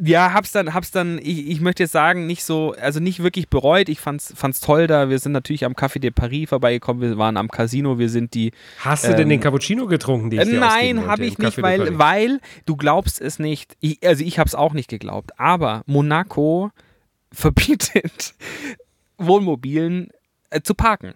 [0.00, 3.48] Ja, hab's dann, hab's dann, ich, ich möchte jetzt sagen, nicht so, also nicht wirklich
[3.50, 3.88] bereut.
[3.90, 5.10] Ich fand's, fand's toll da.
[5.10, 8.52] Wir sind natürlich am Café de Paris vorbeigekommen, wir waren am Casino, wir sind die.
[8.78, 12.40] Hast du denn den Cappuccino getrunken, den ich dir Nein, habe ich nicht, weil, weil
[12.66, 13.76] du glaubst es nicht.
[13.80, 15.38] Ich, also ich hab's auch nicht geglaubt.
[15.38, 16.70] Aber Monaco
[17.32, 18.34] verbietet
[19.18, 20.10] Wohnmobilen
[20.50, 21.14] äh, zu parken.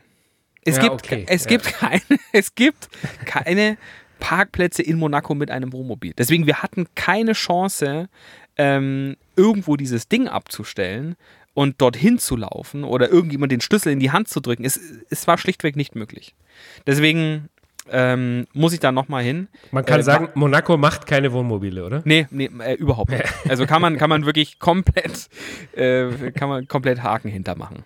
[0.64, 1.48] Es Ja, gibt, okay, es ja.
[1.50, 2.02] gibt keine,
[2.32, 2.88] es gibt
[3.24, 3.78] keine
[4.18, 6.12] Parkplätze in Monaco mit einem Wohnmobil.
[6.16, 8.08] Deswegen, wir hatten keine Chance,
[8.56, 11.16] ähm, irgendwo dieses Ding abzustellen
[11.54, 14.64] und dorthin zu laufen oder irgendjemand den Schlüssel in die Hand zu drücken.
[14.64, 16.34] Es, es war schlichtweg nicht möglich.
[16.86, 17.48] Deswegen
[17.90, 19.48] ähm, muss ich da nochmal hin.
[19.70, 22.02] Man kann Äh, sagen, Monaco macht keine Wohnmobile, oder?
[22.04, 23.24] Nee, nee, äh, überhaupt nicht.
[23.48, 25.28] Also kann man, kann man wirklich komplett,
[25.74, 27.84] äh, kann man komplett Haken hintermachen.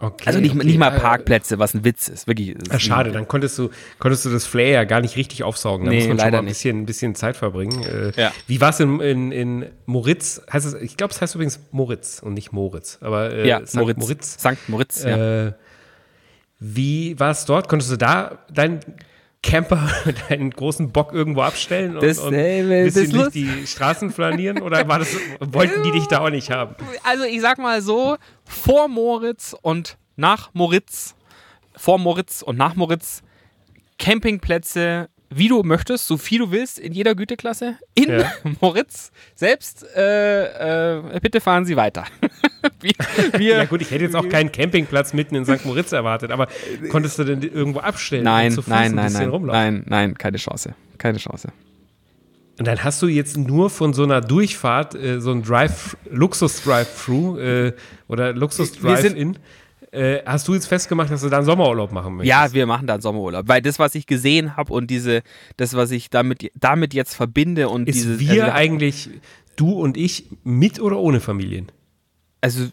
[0.00, 0.64] Okay, Also nicht, okay.
[0.64, 2.28] nicht mal Parkplätze, was ein Witz ist.
[2.28, 2.50] Wirklich.
[2.50, 5.42] ist Ah, schade, ein- dann konntest du, konntest du das Flair ja gar nicht richtig
[5.42, 5.86] aufsaugen.
[5.86, 7.82] Da Nee, muss man schon leider mal ein bisschen, ein bisschen Zeit verbringen.
[7.82, 8.32] Äh, Ja.
[8.46, 10.40] Wie war es in, in, in Moritz?
[10.52, 12.98] Heißt es, ich glaube, es heißt übrigens Moritz und nicht Moritz.
[13.00, 13.74] Aber äh, Ja, St.
[13.74, 13.98] Moritz.
[13.98, 14.34] Moritz.
[14.38, 14.68] St.
[14.68, 15.46] Moritz, ja.
[15.48, 15.52] Äh,
[16.60, 17.68] wie war es dort?
[17.68, 18.80] Konntest du da deinen
[19.42, 19.88] Camper,
[20.28, 24.60] deinen großen Bock irgendwo abstellen und, Das, und ein bisschen durch die Straßen flanieren?
[24.62, 26.74] Oder war das, wollten die dich da auch nicht haben?
[27.04, 31.14] Also ich sag mal so, vor Moritz und nach Moritz,
[31.76, 33.22] vor Moritz und nach Moritz,
[33.98, 37.76] Campingplätze, wie du möchtest, so viel du willst, in jeder Güteklasse.
[37.94, 38.32] In Ja.
[38.60, 42.04] Moritz selbst, äh, äh, bitte fahren Sie weiter.
[42.80, 42.92] wir,
[43.38, 45.64] wir, Ja gut, ich hätte jetzt auch keinen Campingplatz mitten in St.
[45.64, 46.48] Moritz erwartet, aber
[46.90, 48.24] konntest du denn irgendwo abstellen?
[48.24, 49.74] Nein, nein, ein nein, bisschen nein, rumlaufen?
[49.74, 50.74] nein, nein, keine Chance.
[50.98, 51.52] Keine Chance.
[52.58, 57.38] Und dann hast du jetzt nur von so einer Durchfahrt äh, so ein Drive, Luxus-Drive-Thru
[57.38, 57.72] äh,
[58.08, 59.38] oder Luxus-Drive-In.
[59.92, 62.28] Äh, hast du jetzt festgemacht, dass du da einen Sommerurlaub machen möchtest?
[62.28, 65.22] Ja, wir machen dann Sommerurlaub, weil das, was ich gesehen habe und diese,
[65.56, 69.08] das, was ich damit, damit jetzt verbinde und Ist diese, wir also, eigentlich,
[69.56, 71.72] du und ich, mit oder ohne Familien?
[72.40, 72.64] Also,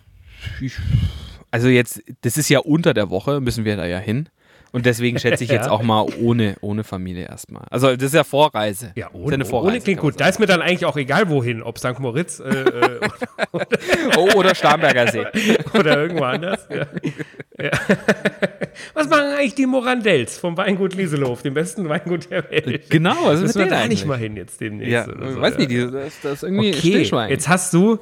[1.51, 4.29] also jetzt, das ist ja unter der Woche, müssen wir da ja hin.
[4.71, 5.71] Und deswegen schätze ich jetzt Ja.
[5.71, 7.63] auch mal ohne, ohne Familie erstmal.
[7.69, 8.91] Also das ist ja Vorreise.
[8.95, 10.19] Ja, Das ist ja ohne, eine Vorreise, ohne klingt gut.
[10.19, 11.97] Da ist mir dann eigentlich auch egal wohin, ob St.
[11.99, 13.65] Moritz äh, äh, sagen.
[14.17, 15.25] Oh, oder Starnberger See.
[15.79, 16.67] oder irgendwo anders.
[16.69, 16.87] Ja.
[17.57, 17.71] Ja.
[18.93, 22.89] Was machen eigentlich die Morandells vom Weingut Lieselof, dem besten Weingut der Welt?
[22.89, 24.05] Genau, ist Müssen wir da nicht eigentlich?
[24.05, 24.91] mal hin jetzt demnächst.
[24.91, 27.99] Ja, oder so, weiß nicht, das, das ist irgendwie Okay, jetzt hast du,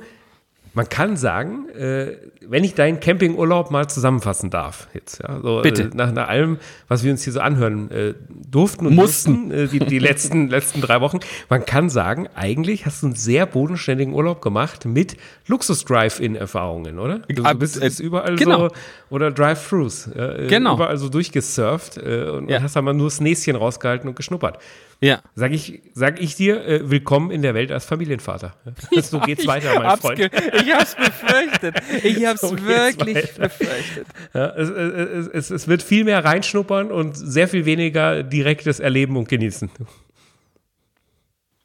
[0.75, 2.17] man kann sagen, äh,
[2.47, 5.83] wenn ich deinen Campingurlaub mal zusammenfassen darf, jetzt, ja, so, Bitte.
[5.83, 6.57] Äh, nach, nach allem,
[6.87, 8.13] was wir uns hier so anhören äh,
[8.49, 9.31] durften und Mussten.
[9.47, 11.19] mussten, äh, die, die letzten, letzten drei Wochen,
[11.49, 15.15] man kann sagen, eigentlich hast du einen sehr bodenständigen Urlaub gemacht mit
[15.47, 17.19] Luxus-Drive-In-Erfahrungen, oder?
[17.29, 18.69] Du Ah, bist, äh, bist überall genau.
[18.69, 18.75] so,
[19.09, 20.75] oder Drive-Thrus, äh, Genau.
[20.75, 22.57] überall so durchgesurft äh, und, Ja.
[22.57, 24.57] und hast da mal nur das Näschen rausgehalten und geschnuppert.
[25.03, 25.21] Ja.
[25.35, 28.55] Sag ich, sag ich dir, äh, willkommen in der Welt als Familienvater.
[28.91, 30.17] Ja, so geht's weiter, mein Freund.
[30.17, 30.29] ge-
[30.61, 31.75] Ich hab's befürchtet.
[32.03, 33.41] Ich hab's So wirklich weiter.
[33.49, 34.07] befürchtet.
[34.33, 39.17] Ja, es, es, es, es wird viel mehr reinschnuppern und sehr viel weniger direktes Erleben
[39.17, 39.69] und Genießen.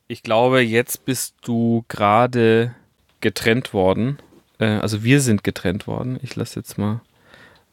[0.09, 2.75] Ich glaube, jetzt bist du gerade
[3.21, 4.19] getrennt worden.
[4.59, 6.19] Äh, also wir sind getrennt worden.
[6.23, 7.03] Ich lasse jetzt mal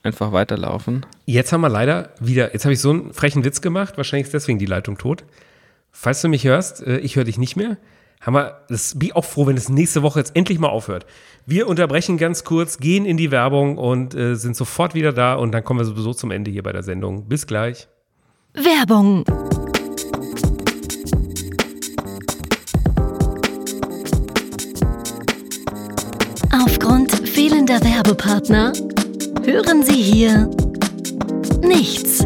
[0.03, 1.05] einfach weiterlaufen.
[1.25, 4.33] Jetzt haben wir leider wieder, jetzt habe ich so einen frechen Witz gemacht, wahrscheinlich ist
[4.33, 5.23] deswegen die Leitung tot.
[5.97, 7.77] Falls du mich hörst, äh, ich höre dich nicht mehr.
[8.19, 11.05] Haben wir, das bin ich auch froh, wenn es nächste Woche jetzt endlich mal aufhört.
[11.45, 15.53] Wir unterbrechen ganz kurz, gehen in die Werbung und äh, sind sofort wieder da und
[15.53, 17.27] dann kommen wir sowieso zum Ende hier bei der Sendung.
[17.29, 17.87] Bis gleich.
[18.53, 19.23] Werbung.
[26.51, 28.73] Aufgrund fehlender Werbepartner
[29.45, 30.49] hören Sie hier
[31.61, 32.25] nichts.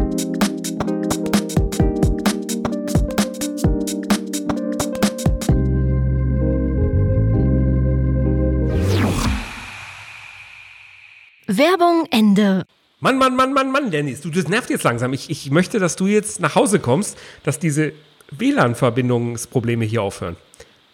[11.60, 12.64] Werbung Ende.
[13.00, 15.12] Mann, Mann, Mann, Mann, Mann, Dennis, du, das nervt jetzt langsam.
[15.12, 17.92] Ich, ich möchte, dass du jetzt nach Hause kommst, dass diese
[18.30, 20.36] WLAN-Verbindungsprobleme hier aufhören.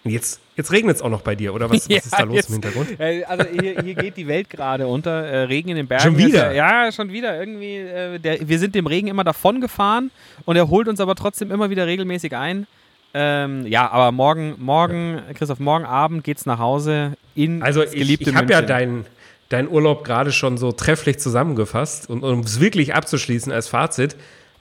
[0.03, 2.37] Und jetzt, jetzt regnet es auch noch bei dir, oder was, was ist da los
[2.37, 2.99] jetzt- im Hintergrund?
[2.99, 5.25] Äh, also hier, hier geht die Welt gerade unter.
[5.25, 6.03] Äh, Regen in den Bergen.
[6.03, 6.51] Schon wieder?
[6.51, 7.39] Ist, ja, ja, schon wieder.
[7.39, 10.11] Irgendwie, äh, der, wir sind dem Regen immer davon gefahren
[10.47, 12.67] und er holt uns aber trotzdem immer wieder regelmäßig ein.
[13.15, 18.01] Ähm, ja, aber morgen, morgen, Christoph, morgen Abend geht's nach Hause in Also das ich,
[18.01, 19.07] geliebte ich habe ja München.
[19.49, 24.17] Deinen dein Urlaub gerade schon so trefflich zusammengefasst und um es wirklich abzuschließen als Fazit,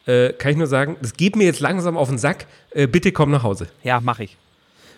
[0.05, 3.11] äh, kann ich nur sagen, es geht mir jetzt langsam auf den Sack, äh, bitte
[3.11, 3.67] komm nach Hause.
[3.83, 4.38] Ja, mache ich.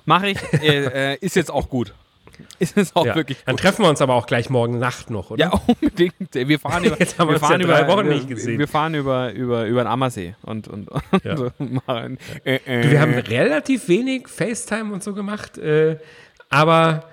[0.05, 0.37] Mache ich.
[0.61, 1.93] äh, äh, ist jetzt auch gut.
[2.59, 3.15] Ist jetzt auch Ja.
[3.15, 3.61] wirklich Dann gut.
[3.63, 5.45] treffen wir uns aber auch gleich morgen Nacht noch, oder?
[5.45, 6.13] Ja, unbedingt.
[6.33, 8.59] Wir fahren über, Jetzt haben wir uns fahren ja drei über, Wochen wir, nicht gesehen.
[8.59, 11.35] Wir fahren über, über, über den Ammersee und, und, und Ja.
[11.35, 12.19] so machen.
[12.43, 12.81] Äh, äh.
[12.83, 15.97] Du, wir haben relativ wenig FaceTime und so gemacht, äh,
[16.51, 17.05] aber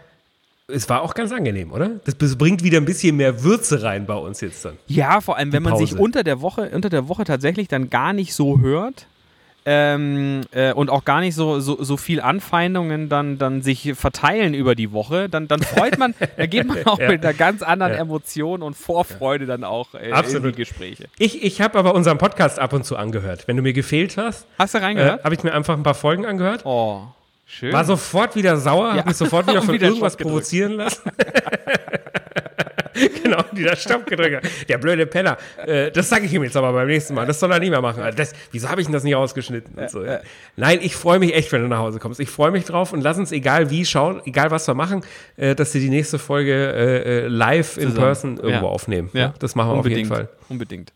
[0.69, 2.01] es war auch ganz angenehm, oder?
[2.05, 4.79] Das bringt wieder ein bisschen mehr Würze rein bei uns jetzt dann.
[4.87, 8.13] Ja, vor allem, wenn man sich unter der Woche, unter der Woche tatsächlich dann gar
[8.13, 9.07] nicht so hört.
[9.67, 14.53] Ähm, äh, und auch gar nicht so, so, so viel Anfeindungen dann, dann sich verteilen
[14.53, 17.09] über die Woche, dann, dann freut man, da geht man auch ja.
[17.11, 17.99] mit einer ganz anderen ja.
[18.01, 21.07] Emotion und Vorfreude dann auch äh, in die Gespräche.
[21.19, 23.49] Ich, ich habe aber unseren Podcast ab und zu angehört.
[23.49, 25.21] Wenn du mir gefehlt hast, hast du reingehört?
[25.21, 26.67] Äh, habe ich mir einfach ein paar Folgen angehört.
[26.67, 27.05] Oh.
[27.47, 27.73] Schön.
[27.73, 28.97] War sofort wieder sauer, ja.
[28.97, 31.03] hat mich sofort wieder von wieder irgendwas provozieren lassen.
[33.23, 34.41] genau, dieser Stoppgedrücker.
[34.69, 35.37] Der blöde Penner.
[35.67, 37.27] Äh, das sage ich ihm jetzt aber beim nächsten Mal.
[37.27, 38.03] Das soll er nicht mehr machen.
[38.17, 39.75] Das, wieso habe ich denn das nicht ausgeschnitten?
[39.77, 40.21] Und so, ja.
[40.57, 42.21] Nein, ich freue mich echt, wenn du nach Hause kommst.
[42.21, 45.03] Ich freue mich drauf und lass uns, egal wie, schauen, egal was wir machen,
[45.37, 49.11] äh, dass wir die nächste Folge äh, äh live in person irgendwo aufnehmen.
[49.13, 49.35] Ja.
[49.39, 50.11] Das machen wir Unbedingt.
[50.11, 50.37] auf jeden Fall.
[50.49, 50.93] Unbedingt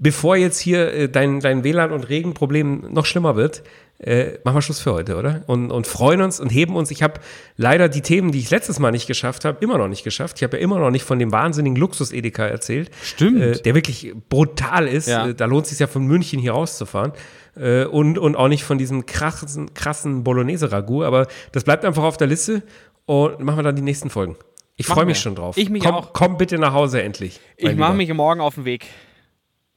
[0.00, 3.62] bevor jetzt hier äh, dein, dein WLAN- und Regenproblem noch schlimmer wird,
[4.02, 5.42] äh, machen wir Schluss für heute, oder?
[5.46, 6.90] Und, und freuen uns und heben uns.
[6.90, 7.20] Ich habe
[7.56, 10.38] leider die Themen, die ich letztes Mal nicht geschafft habe, immer noch nicht geschafft.
[10.38, 12.90] Ich habe ja immer noch nicht von dem wahnsinnigen Luxus-Edeka erzählt.
[13.02, 13.40] Stimmt.
[13.40, 15.08] Äh, der wirklich brutal ist.
[15.08, 15.28] Ja.
[15.28, 17.12] Äh, da lohnt es sich ja von München hier rauszufahren.
[17.56, 21.04] Äh, und, und auch nicht von diesem krassen, krassen Bolognese-Ragout.
[21.04, 22.62] Aber das bleibt einfach auf der Liste
[23.04, 24.36] und machen wir dann die nächsten Folgen.
[24.76, 25.58] Ich freue mich schon drauf.
[25.58, 26.14] Ich mich komm, auch.
[26.14, 27.38] Komm bitte nach Hause endlich.
[27.58, 28.86] Ich mache mich morgen auf den Weg.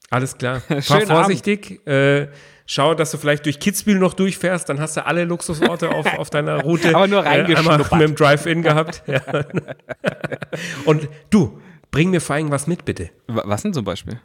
[0.10, 0.62] Alles klar.
[0.82, 1.86] Fahr vorsichtig.
[1.86, 2.28] Äh,
[2.66, 6.30] schau, dass du vielleicht durch Kitzbühel noch durchfährst, dann hast du alle Luxusorte auf, auf
[6.30, 6.90] deiner Route.
[6.96, 7.92] Aber nur reingeschnuppert.
[7.92, 9.04] Äh, mit dem Drive-In gehabt.
[9.08, 9.22] Ja.
[10.86, 11.60] Und du,
[11.92, 13.10] bring mir vor allem was mit, bitte.
[13.28, 14.20] Was denn zum Beispiel?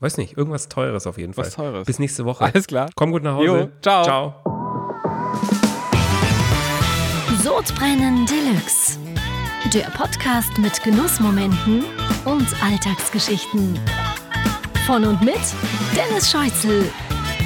[0.00, 1.46] Weiß nicht, irgendwas Teures auf jeden Fall.
[1.46, 1.86] Was Teures.
[1.86, 2.44] Bis nächste Woche.
[2.44, 2.90] Alles klar.
[2.96, 3.46] Komm gut nach Hause.
[3.46, 4.04] Jo, ciao.
[4.04, 4.34] Ciao.
[7.42, 8.98] Sodbrennen Deluxe.
[9.72, 11.84] Der Podcast mit Genussmomenten
[12.24, 13.78] und Alltagsgeschichten.
[14.86, 15.40] Von und mit
[15.96, 16.90] Dennis Scheuzel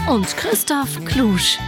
[0.09, 1.59] und Christoph Klusch.